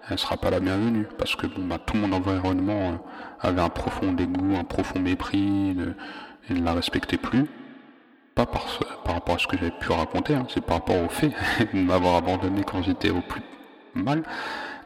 Elle 0.08 0.14
ne 0.14 0.18
sera 0.18 0.38
pas 0.38 0.50
la 0.50 0.60
bienvenue, 0.60 1.06
parce 1.18 1.36
que 1.36 1.48
bon, 1.48 1.66
bah, 1.66 1.80
tout 1.86 1.98
mon 1.98 2.12
environnement 2.14 2.92
euh, 2.92 2.96
avait 3.42 3.62
un 3.62 3.70
profond 3.70 4.14
dégoût, 4.14 4.56
un 4.56 4.64
profond 4.64 5.00
mépris, 5.00 5.76
et 6.50 6.54
ne 6.54 6.64
la 6.64 6.74
respectait 6.74 7.18
plus. 7.18 7.46
Pas 8.34 8.46
par, 8.46 8.68
par 9.04 9.16
rapport 9.16 9.36
à 9.36 9.40
ce 9.40 9.48
que 9.48 9.58
j'avais 9.58 9.72
pu 9.72 9.92
raconter, 9.92 10.36
hein, 10.36 10.48
c'est 10.50 10.64
par 10.64 10.78
rapport 10.78 11.04
au 11.04 11.10
fait 11.10 11.34
de 11.74 11.80
m'avoir 11.80 12.16
abandonné 12.16 12.64
quand 12.64 12.82
j'étais 12.84 13.10
au 13.10 13.22
plus 13.22 13.42
mal. 13.96 14.24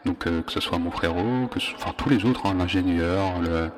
Donc 0.05 0.27
euh, 0.27 0.41
que 0.41 0.51
ce 0.51 0.59
soit 0.59 0.79
mon 0.79 0.91
frérot, 0.91 1.47
que 1.47 1.59
ce, 1.59 1.73
enfin 1.75 1.93
tous 1.97 2.09
les 2.09 2.25
autres, 2.25 2.45
hein, 2.45 2.55
l'ingénieur, 2.57 3.39
le, 3.41 3.69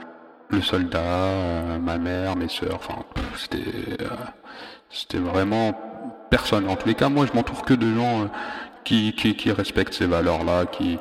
le 0.53 0.61
soldat, 0.61 0.99
euh, 0.99 1.79
ma 1.79 1.97
mère, 1.97 2.35
mes 2.35 2.47
soeurs, 2.47 2.75
enfin, 2.75 3.03
c'était, 3.37 3.63
euh, 4.01 4.07
c'était 4.89 5.17
vraiment 5.17 5.73
personne. 6.29 6.69
En 6.69 6.75
tous 6.75 6.87
les 6.87 6.95
cas, 6.95 7.09
moi, 7.09 7.25
je 7.25 7.33
m'entoure 7.33 7.63
que 7.63 7.73
de 7.73 7.93
gens 7.93 8.23
euh, 8.23 8.27
qui, 8.83 9.13
qui, 9.13 9.51
respectent 9.51 9.93
ces 9.93 10.05
valeurs-là, 10.05 10.65
qui, 10.67 10.99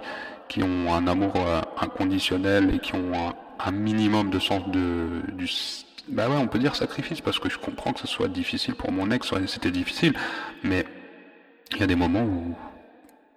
qui 0.49 0.63
ont 0.63 0.95
un 0.95 1.07
amour 1.07 1.35
inconditionnel 1.81 2.75
et 2.75 2.79
qui 2.79 2.95
ont 2.95 3.13
un, 3.59 3.73
minimum 3.73 4.31
de 4.31 4.39
sens 4.39 4.63
de, 4.69 5.23
du, 5.33 5.49
bah 6.09 6.29
ouais, 6.29 6.37
on 6.37 6.47
peut 6.47 6.59
dire 6.59 6.77
sacrifice 6.77 7.21
parce 7.21 7.39
que 7.39 7.49
je 7.49 7.59
comprends 7.59 7.93
que 7.93 8.01
ce 8.01 8.07
soit 8.07 8.29
difficile 8.29 8.75
pour 8.75 8.93
mon 8.93 9.11
ex, 9.11 9.33
c'était 9.47 9.71
difficile, 9.71 10.15
mais 10.63 10.85
il 11.73 11.81
y 11.81 11.83
a 11.83 11.87
des 11.87 11.97
moments 11.97 12.23
où 12.23 12.55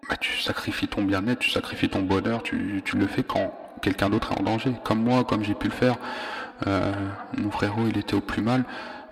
bah, 0.09 0.17
tu 0.17 0.39
sacrifies 0.39 0.87
ton 0.87 1.03
bien-être, 1.03 1.39
tu 1.39 1.49
sacrifies 1.49 1.89
ton 1.89 2.01
bonheur, 2.01 2.43
tu, 2.43 2.81
tu 2.85 2.97
le 2.97 3.07
fais 3.07 3.23
quand 3.23 3.53
quelqu'un 3.81 4.09
d'autre 4.09 4.31
est 4.31 4.39
en 4.39 4.43
danger. 4.43 4.73
Comme 4.83 5.03
moi, 5.03 5.23
comme 5.23 5.43
j'ai 5.43 5.55
pu 5.55 5.67
le 5.67 5.73
faire, 5.73 5.97
euh, 6.67 6.91
mon 7.37 7.51
frérot, 7.51 7.87
il 7.89 7.97
était 7.97 8.15
au 8.15 8.21
plus 8.21 8.41
mal. 8.41 8.63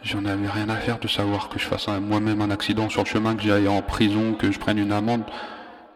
J'en 0.02 0.26
avais 0.26 0.48
rien 0.48 0.70
à 0.70 0.76
faire 0.76 1.00
de 1.00 1.08
savoir 1.08 1.48
que 1.50 1.60
je 1.60 1.66
fasse 1.66 1.88
moi-même 1.88 2.42
un 2.42 2.52
accident 2.52 2.90
sur 2.90 3.04
le 3.04 3.08
chemin, 3.08 3.36
que 3.36 3.44
j'aille 3.44 3.68
en 3.68 3.82
prison, 3.82 4.34
que 4.34 4.52
je 4.52 4.60
prenne 4.60 4.78
une 4.78 4.92
amende. 4.92 5.24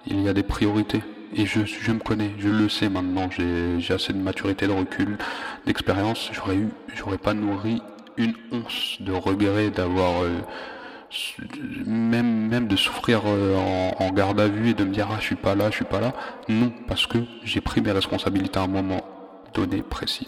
Il 0.05 0.21
y 0.21 0.29
a 0.29 0.33
des 0.33 0.43
priorités. 0.43 1.03
Et 1.35 1.45
je, 1.45 1.65
je 1.65 1.91
me 1.91 1.99
connais, 1.99 2.31
je 2.39 2.47
le 2.47 2.69
sais 2.69 2.87
maintenant. 2.87 3.29
J'ai 3.29 3.93
assez 3.93 4.13
de 4.13 4.17
maturité, 4.17 4.65
de 4.65 4.71
recul, 4.71 5.17
d'expérience. 5.65 6.29
J'aurais 6.31 6.55
eu, 6.55 6.69
j'aurais 6.95 7.17
pas 7.17 7.33
nourri 7.33 7.81
une 8.15 8.33
once 8.51 8.97
de 9.01 9.11
regret 9.11 9.69
d'avoir 9.69 10.23
euh, 10.23 10.39
même, 11.85 12.47
même 12.47 12.67
de 12.67 12.75
souffrir 12.75 13.21
euh, 13.25 13.55
en, 13.99 14.11
garde 14.11 14.39
à 14.39 14.47
vue 14.47 14.69
et 14.71 14.73
de 14.73 14.83
me 14.83 14.91
dire 14.91 15.07
ah 15.11 15.17
je 15.19 15.25
suis 15.25 15.35
pas 15.35 15.55
là, 15.55 15.69
je 15.69 15.75
suis 15.75 15.85
pas 15.85 15.99
là. 15.99 16.13
Non, 16.49 16.71
parce 16.87 17.07
que 17.07 17.19
j'ai 17.43 17.61
pris 17.61 17.81
mes 17.81 17.91
responsabilités 17.91 18.59
à 18.59 18.63
un 18.63 18.67
moment 18.67 19.01
donné 19.53 19.81
précis. 19.81 20.27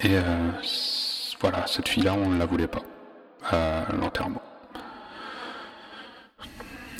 Et 0.00 0.16
euh, 0.16 0.50
voilà, 1.40 1.66
cette 1.66 1.88
fille-là, 1.88 2.14
on 2.14 2.28
ne 2.28 2.38
la 2.38 2.46
voulait 2.46 2.68
pas 2.68 2.82
à 3.50 3.92
l'enterrement. 3.92 4.42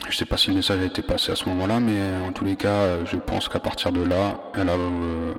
Je 0.09 0.17
sais 0.17 0.25
pas 0.25 0.37
si 0.37 0.51
le 0.51 0.57
message 0.57 0.81
a 0.81 0.85
été 0.85 1.03
passé 1.03 1.33
à 1.33 1.37
ce 1.37 1.49
moment-là, 1.49 1.81
mais 1.81 1.99
en 2.25 2.33
tous 2.33 2.45
les 2.45 2.57
cas, 2.57 3.05
je 3.05 3.17
pense 3.17 3.49
qu'à 3.49 3.59
partir 3.59 3.91
de 3.91 4.03
là, 4.03 4.41
elle 4.55 4.69
euh, 4.69 5.35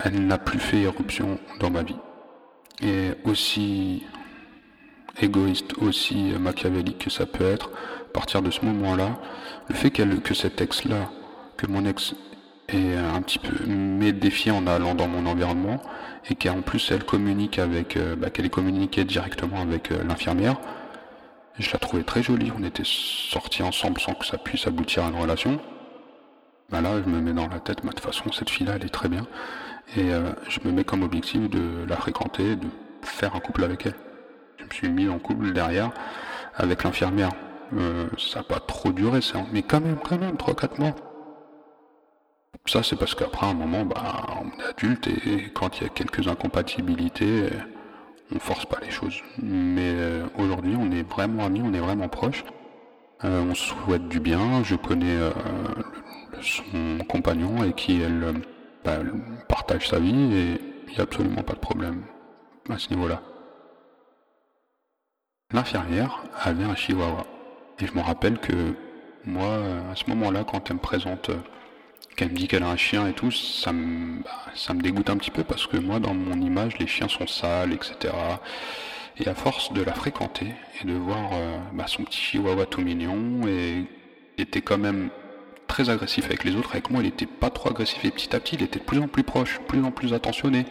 elle 0.00 0.26
n'a 0.26 0.38
plus 0.38 0.58
fait 0.58 0.80
éruption 0.80 1.38
dans 1.60 1.70
ma 1.70 1.82
vie. 1.82 1.96
Et 2.82 3.12
aussi 3.24 4.04
égoïste, 5.20 5.74
aussi 5.78 6.32
machiavélique 6.38 6.98
que 6.98 7.10
ça 7.10 7.26
peut 7.26 7.44
être, 7.44 7.70
à 8.06 8.12
partir 8.12 8.42
de 8.42 8.50
ce 8.50 8.64
moment-là, 8.64 9.18
le 9.68 9.74
fait 9.74 9.90
que 9.90 10.34
cet 10.34 10.60
ex-là, 10.60 11.10
que 11.56 11.66
mon 11.66 11.84
ex 11.84 12.14
est 12.68 12.96
un 12.96 13.20
petit 13.22 13.38
peu 13.38 13.64
m'ait 13.66 14.12
défié 14.12 14.52
en 14.52 14.66
allant 14.66 14.94
dans 14.94 15.08
mon 15.08 15.26
environnement, 15.26 15.80
et 16.30 16.34
qu'en 16.34 16.60
plus 16.62 16.90
elle 16.90 17.04
communique 17.04 17.58
avec, 17.58 17.96
euh, 17.96 18.16
bah, 18.16 18.30
qu'elle 18.30 18.46
est 18.46 18.50
communiquée 18.50 19.04
directement 19.04 19.60
avec 19.60 19.92
euh, 19.92 20.02
l'infirmière, 20.04 20.56
je 21.58 21.72
la 21.72 21.78
trouvais 21.78 22.02
très 22.02 22.22
jolie, 22.22 22.52
on 22.56 22.62
était 22.62 22.84
sortis 22.84 23.62
ensemble 23.62 24.00
sans 24.00 24.14
que 24.14 24.24
ça 24.24 24.38
puisse 24.38 24.66
aboutir 24.66 25.04
à 25.04 25.08
une 25.08 25.16
relation. 25.16 25.58
Bah 26.70 26.80
là, 26.80 27.00
je 27.02 27.08
me 27.08 27.20
mets 27.20 27.32
dans 27.32 27.48
la 27.48 27.60
tête, 27.60 27.78
bah, 27.82 27.90
de 27.90 27.94
toute 27.94 28.04
façon, 28.04 28.30
cette 28.30 28.50
fille-là, 28.50 28.74
elle 28.76 28.84
est 28.84 28.90
très 28.90 29.08
bien. 29.08 29.26
Et 29.96 30.12
euh, 30.12 30.32
je 30.48 30.60
me 30.64 30.70
mets 30.70 30.84
comme 30.84 31.02
objectif 31.02 31.48
de 31.48 31.84
la 31.88 31.96
fréquenter, 31.96 32.56
de 32.56 32.66
faire 33.02 33.34
un 33.34 33.40
couple 33.40 33.64
avec 33.64 33.86
elle 33.86 33.94
me 34.68 34.74
suis 34.74 34.88
mis 34.88 35.08
en 35.08 35.18
couple 35.18 35.52
derrière 35.52 35.90
avec 36.54 36.84
l'infirmière. 36.84 37.30
Euh, 37.76 38.08
ça 38.16 38.40
n'a 38.40 38.44
pas 38.44 38.60
trop 38.60 38.92
duré, 38.92 39.20
mais 39.52 39.62
quand 39.62 39.80
même, 39.80 39.98
quand 40.02 40.18
même, 40.18 40.36
3-4 40.36 40.80
mois. 40.80 40.94
Ça, 42.66 42.82
c'est 42.82 42.96
parce 42.96 43.14
qu'après 43.14 43.46
un 43.46 43.54
moment, 43.54 43.84
bah, 43.84 44.26
on 44.40 44.60
est 44.60 44.64
adulte 44.68 45.06
et 45.06 45.50
quand 45.54 45.78
il 45.78 45.84
y 45.84 45.86
a 45.86 45.90
quelques 45.90 46.28
incompatibilités, 46.28 47.48
on 48.34 48.38
force 48.38 48.66
pas 48.66 48.78
les 48.82 48.90
choses. 48.90 49.22
Mais 49.42 49.92
euh, 49.94 50.26
aujourd'hui, 50.38 50.76
on 50.78 50.90
est 50.90 51.08
vraiment 51.08 51.46
amis, 51.46 51.62
on 51.64 51.72
est 51.72 51.80
vraiment 51.80 52.08
proches. 52.08 52.44
Euh, 53.24 53.42
on 53.42 53.54
souhaite 53.54 54.08
du 54.08 54.20
bien. 54.20 54.62
Je 54.64 54.76
connais 54.76 55.18
son 56.40 57.04
compagnon 57.08 57.64
et 57.64 57.72
qui 57.72 58.00
bah, 58.84 58.98
elle 59.00 59.12
partage 59.48 59.88
sa 59.88 59.98
vie 59.98 60.34
et 60.34 60.60
il 60.88 60.94
n'y 60.94 60.98
a 60.98 61.02
absolument 61.02 61.42
pas 61.42 61.54
de 61.54 61.58
problème 61.58 62.02
à 62.70 62.78
ce 62.78 62.90
niveau-là. 62.90 63.22
L'infirmière 65.52 66.24
avait 66.38 66.64
un 66.64 66.74
chihuahua. 66.74 67.26
Et 67.80 67.86
je 67.86 67.94
me 67.94 68.00
rappelle 68.00 68.38
que 68.38 68.74
moi, 69.24 69.58
à 69.90 69.96
ce 69.96 70.04
moment-là, 70.10 70.44
quand 70.44 70.68
elle 70.68 70.76
me 70.76 70.80
présente, 70.80 71.30
qu'elle 72.16 72.32
me 72.32 72.36
dit 72.36 72.48
qu'elle 72.48 72.64
a 72.64 72.68
un 72.68 72.76
chien 72.76 73.06
et 73.08 73.14
tout, 73.14 73.30
ça 73.30 73.72
me, 73.72 74.22
bah, 74.22 74.74
dégoûte 74.74 75.08
un 75.08 75.16
petit 75.16 75.30
peu 75.30 75.44
parce 75.44 75.66
que 75.66 75.78
moi, 75.78 76.00
dans 76.00 76.12
mon 76.12 76.38
image, 76.40 76.78
les 76.78 76.86
chiens 76.86 77.08
sont 77.08 77.26
sales, 77.26 77.72
etc. 77.72 78.12
Et 79.16 79.26
à 79.26 79.34
force 79.34 79.72
de 79.72 79.80
la 79.82 79.94
fréquenter 79.94 80.48
et 80.82 80.86
de 80.86 80.92
voir 80.92 81.30
euh, 81.32 81.58
bah, 81.72 81.86
son 81.86 82.04
petit 82.04 82.20
chihuahua 82.20 82.66
tout 82.66 82.82
mignon 82.82 83.46
et 83.48 83.84
était 84.36 84.60
quand 84.60 84.78
même 84.78 85.08
très 85.66 85.88
agressif 85.88 86.26
avec 86.26 86.44
les 86.44 86.56
autres, 86.56 86.72
avec 86.72 86.90
moi 86.90 87.02
il 87.02 87.08
était 87.08 87.26
pas 87.26 87.50
trop 87.50 87.70
agressif 87.70 88.04
et 88.04 88.10
petit 88.10 88.34
à 88.34 88.40
petit 88.40 88.56
il 88.56 88.62
était 88.62 88.78
de 88.78 88.84
plus 88.84 88.98
en 88.98 89.08
plus 89.08 89.24
proche, 89.24 89.60
plus 89.66 89.82
en 89.82 89.90
plus 89.92 90.12
attentionné. 90.12 90.66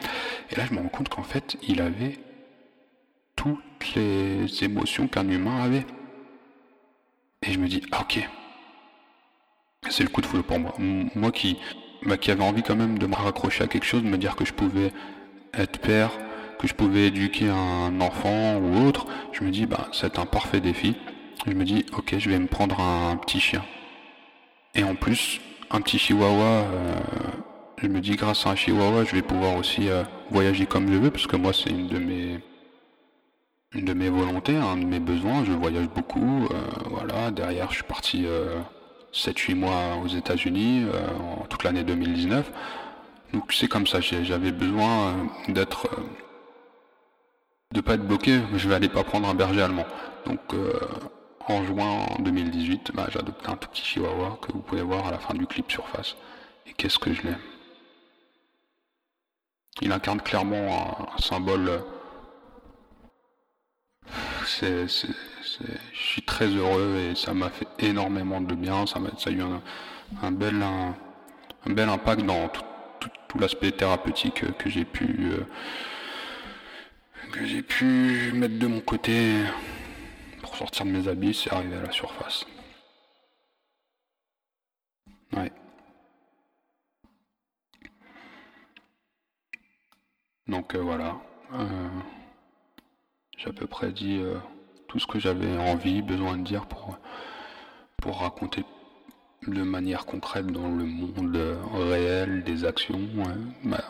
Et 0.51 0.55
là 0.55 0.65
je 0.69 0.73
me 0.73 0.79
rends 0.79 0.87
compte 0.87 1.09
qu'en 1.09 1.23
fait 1.23 1.57
il 1.67 1.81
avait 1.81 2.17
toutes 3.79 3.95
les 3.95 4.63
émotions 4.63 5.07
qu'un 5.07 5.27
humain 5.27 5.63
avait. 5.63 5.85
Et 7.43 7.51
je 7.51 7.59
me 7.59 7.67
dis, 7.67 7.81
ah, 7.91 8.01
ok, 8.01 8.27
c'est 9.89 10.03
le 10.03 10.09
coup 10.09 10.21
de 10.21 10.25
foudre 10.25 10.43
pour 10.43 10.59
moi. 10.59 10.73
Moi 10.79 11.31
qui, 11.31 11.57
bah, 12.03 12.17
qui 12.17 12.31
avait 12.31 12.43
envie 12.43 12.63
quand 12.63 12.75
même 12.75 12.97
de 12.97 13.07
me 13.07 13.15
raccrocher 13.15 13.63
à 13.63 13.67
quelque 13.67 13.85
chose, 13.85 14.03
de 14.03 14.07
me 14.07 14.17
dire 14.17 14.35
que 14.35 14.45
je 14.45 14.53
pouvais 14.53 14.91
être 15.53 15.79
père, 15.79 16.11
que 16.59 16.67
je 16.67 16.73
pouvais 16.73 17.07
éduquer 17.07 17.49
un 17.49 18.01
enfant 18.01 18.57
ou 18.57 18.87
autre, 18.87 19.05
je 19.31 19.43
me 19.43 19.51
dis, 19.51 19.65
bah, 19.65 19.89
c'est 19.93 20.19
un 20.19 20.25
parfait 20.25 20.59
défi. 20.59 20.95
Je 21.45 21.53
me 21.53 21.63
dis, 21.63 21.85
ok, 21.95 22.15
je 22.17 22.29
vais 22.29 22.39
me 22.39 22.47
prendre 22.47 22.79
un 22.79 23.15
petit 23.17 23.39
chien. 23.39 23.63
Et 24.73 24.83
en 24.83 24.95
plus, 24.95 25.39
un 25.71 25.81
petit 25.81 25.99
chihuahua, 25.99 26.43
euh, 26.43 26.95
je 27.81 27.87
me 27.87 27.99
dis, 28.01 28.15
grâce 28.15 28.45
à 28.45 28.51
un 28.51 28.55
chihuahua, 28.55 29.05
je 29.05 29.15
vais 29.15 29.21
pouvoir 29.21 29.55
aussi 29.55 29.89
euh, 29.89 30.03
voyager 30.31 30.65
comme 30.65 30.91
je 30.91 30.97
veux, 30.97 31.11
parce 31.11 31.27
que 31.27 31.35
moi, 31.35 31.53
c'est 31.53 31.69
une 31.69 31.87
de 31.87 31.99
mes 31.99 32.39
de 33.73 33.93
mes 33.93 34.09
volontés, 34.09 34.55
un 34.55 34.77
de 34.77 34.85
mes 34.85 34.99
besoins. 34.99 35.43
Je 35.43 35.51
voyage 35.51 35.89
beaucoup. 35.89 36.45
Euh, 36.51 36.57
voilà, 36.85 37.31
derrière, 37.31 37.69
je 37.69 37.75
suis 37.75 37.83
parti 37.83 38.25
7-8 39.13 39.51
euh, 39.51 39.55
mois 39.55 39.95
aux 40.03 40.07
États-Unis 40.07 40.85
euh, 40.85 41.07
en 41.41 41.45
toute 41.45 41.63
l'année 41.63 41.83
2019. 41.83 42.51
Donc 43.33 43.51
c'est 43.51 43.67
comme 43.67 43.87
ça. 43.87 43.99
J'avais 44.01 44.51
besoin 44.51 45.29
d'être, 45.49 45.89
de 47.73 47.81
pas 47.81 47.95
être 47.95 48.07
bloqué. 48.07 48.39
Je 48.55 48.69
vais 48.69 48.75
aller 48.75 48.89
pas 48.89 49.03
prendre 49.03 49.27
un 49.27 49.33
berger 49.35 49.61
allemand. 49.61 49.85
Donc 50.25 50.39
en 51.45 51.63
juin 51.65 52.05
2018, 52.19 52.91
bah, 52.93 53.07
j'ai 53.11 53.19
adopté 53.19 53.49
un 53.49 53.57
tout 53.57 53.67
petit 53.69 53.83
chihuahua 53.83 54.39
que 54.41 54.53
vous 54.53 54.59
pouvez 54.59 54.81
voir 54.81 55.07
à 55.07 55.11
la 55.11 55.19
fin 55.19 55.33
du 55.33 55.45
clip 55.45 55.69
surface. 55.69 56.15
Et 56.65 56.73
qu'est-ce 56.73 56.99
que 56.99 57.13
je 57.13 57.21
l'aime. 57.23 57.39
Il 59.81 59.91
incarne 59.91 60.21
clairement 60.21 61.09
un 61.15 61.21
symbole 61.21 61.83
je 64.61 65.05
suis 65.93 66.21
très 66.21 66.47
heureux 66.47 66.97
et 67.11 67.15
ça 67.15 67.33
m'a 67.33 67.49
fait 67.49 67.67
énormément 67.79 68.41
de 68.41 68.55
bien. 68.55 68.85
Ça, 68.85 68.99
m'a, 68.99 69.09
a 69.09 69.29
eu 69.29 69.41
un, 70.21 70.31
bel, 70.31 70.61
impact 71.89 72.23
dans 72.23 72.49
tout, 72.49 72.61
l'aspect 73.39 73.71
thérapeutique 73.71 74.43
que 74.57 74.69
j'ai 74.69 74.85
pu, 74.85 75.31
euh, 75.31 75.45
que 77.31 77.45
j'ai 77.45 77.61
pu 77.61 78.31
mettre 78.33 78.57
de 78.57 78.67
mon 78.67 78.79
côté 78.79 79.33
sortir 80.57 80.85
de 80.85 80.91
mes 80.91 81.07
habits, 81.07 81.33
c'est 81.33 81.53
arriver 81.53 81.77
à 81.77 81.81
la 81.83 81.91
surface. 81.91 82.45
Ouais. 85.33 85.51
Donc 90.47 90.73
euh, 90.75 90.79
voilà. 90.81 91.17
Euh, 91.53 91.89
j'ai 93.37 93.49
à 93.49 93.53
peu 93.53 93.67
près 93.67 93.91
dit 93.91 94.17
euh, 94.19 94.35
tout 94.87 94.99
ce 94.99 95.07
que 95.07 95.19
j'avais 95.19 95.57
envie, 95.57 96.01
besoin 96.01 96.37
de 96.37 96.43
dire 96.43 96.65
pour, 96.65 96.97
pour 97.97 98.19
raconter 98.19 98.65
de 99.47 99.61
manière 99.63 100.05
concrète 100.05 100.47
dans 100.47 100.67
le 100.69 100.85
monde 100.85 101.37
réel 101.73 102.43
des 102.43 102.65
actions. 102.65 102.99
Bah, 103.63 103.83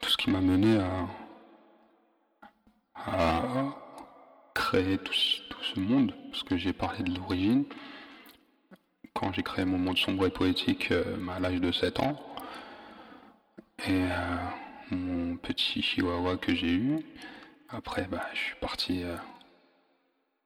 tout 0.00 0.10
ce 0.10 0.16
qui 0.16 0.30
m'a 0.30 0.40
mené 0.40 0.78
à, 2.94 3.74
créer 4.54 4.98
tout, 4.98 5.12
ce 5.14 5.80
monde, 5.80 6.14
parce 6.30 6.42
que 6.42 6.56
j'ai 6.56 6.72
parlé 6.72 7.02
de 7.02 7.14
l'origine. 7.14 7.64
Quand 9.14 9.32
j'ai 9.32 9.42
créé 9.42 9.64
mon 9.64 9.78
monde 9.78 9.98
sombre 9.98 10.26
et 10.26 10.30
poétique 10.30 10.92
euh, 10.92 11.16
à 11.28 11.40
l'âge 11.40 11.60
de 11.60 11.72
7 11.72 12.00
ans, 12.00 12.16
et 13.86 14.04
euh, 14.04 14.36
mon 14.90 15.36
petit 15.36 15.82
chihuahua 15.82 16.36
que 16.36 16.54
j'ai 16.54 16.72
eu, 16.72 17.00
après 17.70 18.06
bah, 18.06 18.26
je 18.34 18.38
suis 18.38 18.56
parti 18.56 19.02
euh, 19.02 19.16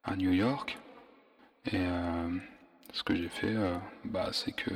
à 0.02 0.16
New 0.16 0.32
York, 0.32 0.78
et 1.72 1.82
ce 2.92 3.02
que 3.02 3.14
j'ai 3.16 3.30
fait, 3.30 3.54
bah, 4.04 4.28
c'est 4.32 4.52
que 4.52 4.70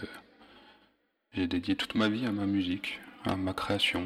j'ai 1.32 1.46
dédié 1.46 1.76
toute 1.76 1.94
ma 1.94 2.08
vie 2.08 2.24
à 2.24 2.32
ma 2.32 2.46
musique, 2.46 2.98
à 3.26 3.36
ma 3.36 3.52
création. 3.52 4.02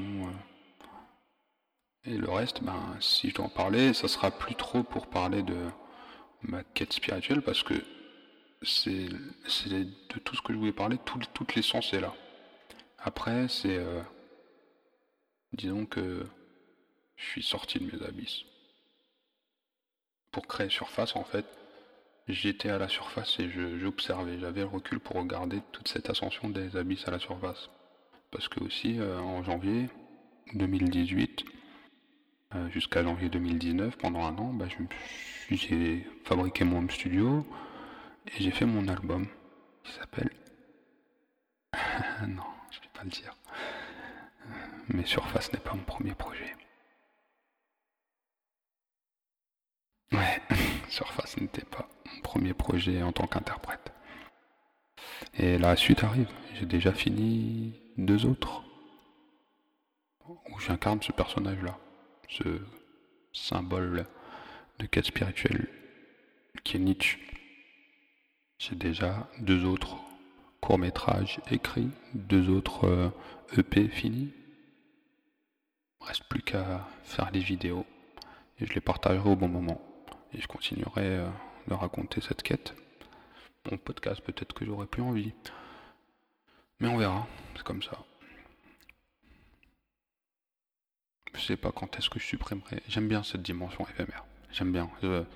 Et 2.04 2.16
le 2.16 2.28
reste, 2.28 2.64
ben, 2.64 2.96
si 2.98 3.30
je 3.30 3.36
dois 3.36 3.44
en 3.46 3.48
parler, 3.48 3.92
ça 3.94 4.08
sera 4.08 4.32
plus 4.32 4.56
trop 4.56 4.82
pour 4.82 5.06
parler 5.06 5.42
de 5.44 5.56
ma 6.42 6.64
quête 6.64 6.92
spirituelle 6.92 7.42
parce 7.42 7.62
que 7.62 7.74
c'est 8.62 9.08
de 9.08 10.18
tout 10.24 10.34
ce 10.34 10.42
que 10.42 10.52
je 10.52 10.58
voulais 10.58 10.72
parler, 10.72 10.98
tout, 11.04 11.20
toute 11.32 11.54
l'essence 11.54 11.92
est 11.92 12.00
là. 12.00 12.14
Après, 12.98 13.48
c'est. 13.48 13.76
Euh, 13.76 14.02
disons 15.52 15.86
que 15.86 16.26
je 17.22 17.30
suis 17.30 17.42
sorti 17.42 17.78
de 17.78 17.84
mes 17.84 18.04
abysses. 18.04 18.44
Pour 20.32 20.46
créer 20.46 20.70
surface, 20.70 21.14
en 21.14 21.24
fait, 21.24 21.46
j'étais 22.26 22.70
à 22.70 22.78
la 22.78 22.88
surface 22.88 23.38
et 23.38 23.48
j'observais. 23.78 24.38
J'avais 24.38 24.62
le 24.62 24.66
recul 24.66 24.98
pour 24.98 25.16
regarder 25.16 25.60
toute 25.72 25.88
cette 25.88 26.10
ascension 26.10 26.48
des 26.48 26.76
abysses 26.76 27.06
à 27.06 27.10
la 27.10 27.18
surface. 27.18 27.70
Parce 28.30 28.48
que 28.48 28.60
aussi, 28.60 28.98
euh, 28.98 29.18
en 29.20 29.42
janvier 29.42 29.88
2018, 30.54 31.44
euh, 32.54 32.68
jusqu'à 32.70 33.02
janvier 33.02 33.28
2019, 33.28 33.96
pendant 33.98 34.24
un 34.24 34.36
an, 34.38 34.52
bah, 34.52 34.66
j'ai 35.50 36.06
fabriqué 36.24 36.64
mon 36.64 36.78
home 36.78 36.90
studio 36.90 37.46
et 38.26 38.42
j'ai 38.42 38.50
fait 38.50 38.64
mon 38.64 38.88
album 38.88 39.26
qui 39.84 39.92
s'appelle. 39.92 40.30
non, 42.26 42.42
je 42.70 42.78
ne 42.78 42.82
vais 42.82 42.90
pas 42.94 43.04
le 43.04 43.10
dire. 43.10 43.36
Mais 44.88 45.04
Surface 45.04 45.52
n'est 45.52 45.60
pas 45.60 45.74
mon 45.74 45.84
premier 45.84 46.14
projet. 46.14 46.56
Ouais, 50.12 50.42
Surface 50.88 51.38
n'était 51.38 51.64
pas 51.64 51.88
mon 52.14 52.20
premier 52.20 52.54
projet 52.54 53.02
en 53.02 53.12
tant 53.12 53.26
qu'interprète. 53.26 53.92
Et 55.34 55.58
la 55.58 55.76
suite 55.76 56.04
arrive. 56.04 56.28
J'ai 56.54 56.66
déjà 56.66 56.92
fini 56.92 57.80
deux 57.96 58.26
autres 58.26 58.62
où 60.28 60.58
j'incarne 60.58 61.02
ce 61.02 61.12
personnage-là 61.12 61.78
ce 62.28 62.60
symbole 63.32 64.06
de 64.78 64.86
quête 64.86 65.06
spirituelle 65.06 65.68
qui 66.64 66.76
est 66.76 66.80
Nietzsche. 66.80 67.18
J'ai 68.58 68.74
déjà 68.74 69.28
deux 69.40 69.64
autres 69.64 69.96
courts-métrages 70.60 71.40
écrits, 71.50 71.90
deux 72.14 72.48
autres 72.48 73.12
EP 73.56 73.80
euh, 73.80 73.86
e 73.86 73.88
finis. 73.88 74.32
Il 76.00 76.06
reste 76.06 76.24
plus 76.24 76.42
qu'à 76.42 76.86
faire 77.02 77.30
les 77.32 77.40
vidéos 77.40 77.86
et 78.58 78.66
je 78.66 78.72
les 78.72 78.80
partagerai 78.80 79.28
au 79.28 79.36
bon 79.36 79.48
moment. 79.48 79.80
Et 80.34 80.40
je 80.40 80.46
continuerai 80.46 81.18
euh, 81.18 81.28
de 81.68 81.74
raconter 81.74 82.20
cette 82.20 82.42
quête. 82.42 82.74
Mon 83.70 83.76
podcast, 83.76 84.20
peut-être 84.22 84.54
que 84.54 84.64
j'aurai 84.64 84.86
plus 84.86 85.02
envie. 85.02 85.32
Mais 86.80 86.88
on 86.88 86.96
verra, 86.96 87.26
c'est 87.54 87.62
comme 87.62 87.82
ça. 87.82 87.98
Je 91.34 91.40
sais 91.40 91.56
pas 91.56 91.72
quand 91.72 91.96
est-ce 91.96 92.10
que 92.10 92.18
je 92.18 92.26
supprimerai. 92.26 92.82
J'aime 92.88 93.08
bien 93.08 93.22
cette 93.22 93.42
dimension 93.42 93.86
éphémère. 93.88 94.24
J'aime 94.50 94.72
bien. 94.72 94.90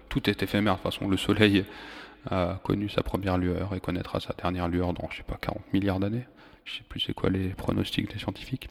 Tout 0.08 0.28
est 0.28 0.42
éphémère. 0.42 0.74
De 0.74 0.82
toute 0.82 0.92
façon, 0.92 1.08
le 1.08 1.16
Soleil 1.16 1.64
a 2.30 2.60
connu 2.64 2.88
sa 2.88 3.02
première 3.02 3.38
lueur 3.38 3.74
et 3.74 3.80
connaîtra 3.80 4.20
sa 4.20 4.34
dernière 4.34 4.68
lueur 4.68 4.92
dans, 4.92 5.08
je 5.10 5.18
sais 5.18 5.22
pas, 5.22 5.38
40 5.40 5.72
milliards 5.72 6.00
d'années. 6.00 6.26
Je 6.64 6.78
sais 6.78 6.84
plus 6.88 7.00
c'est 7.00 7.14
quoi 7.14 7.30
les 7.30 7.50
pronostics 7.50 8.12
des 8.12 8.18
scientifiques. 8.18 8.68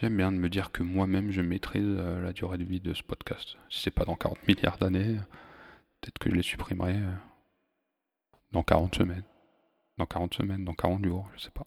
J'aime 0.00 0.16
bien 0.16 0.30
de 0.30 0.36
me 0.36 0.50
dire 0.50 0.72
que 0.72 0.82
moi-même 0.82 1.30
je 1.30 1.40
maîtrise 1.40 1.82
euh, 1.82 2.22
la 2.22 2.34
durée 2.34 2.58
de 2.58 2.64
vie 2.64 2.80
de 2.80 2.92
ce 2.92 3.02
podcast. 3.02 3.56
Si 3.70 3.80
c'est 3.80 3.90
pas 3.90 4.04
dans 4.04 4.14
40 4.14 4.46
milliards 4.46 4.76
d'années, 4.76 5.16
peut-être 6.00 6.18
que 6.18 6.28
je 6.28 6.34
les 6.34 6.42
supprimerai 6.42 6.96
euh, 6.96 7.12
dans 8.52 8.62
40 8.62 8.94
semaines. 8.94 9.24
Dans 9.96 10.04
40 10.04 10.34
semaines, 10.34 10.64
dans 10.64 10.74
40 10.74 11.02
jours, 11.02 11.30
je 11.34 11.40
sais 11.44 11.50
pas. 11.50 11.66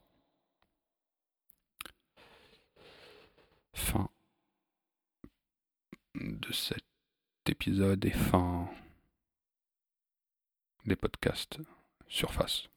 Fin 3.73 4.09
de 6.15 6.53
cet 6.53 6.83
épisode 7.47 8.05
et 8.05 8.11
fin 8.11 8.69
des 10.85 10.95
podcasts 10.95 11.59
Surface. 12.07 12.69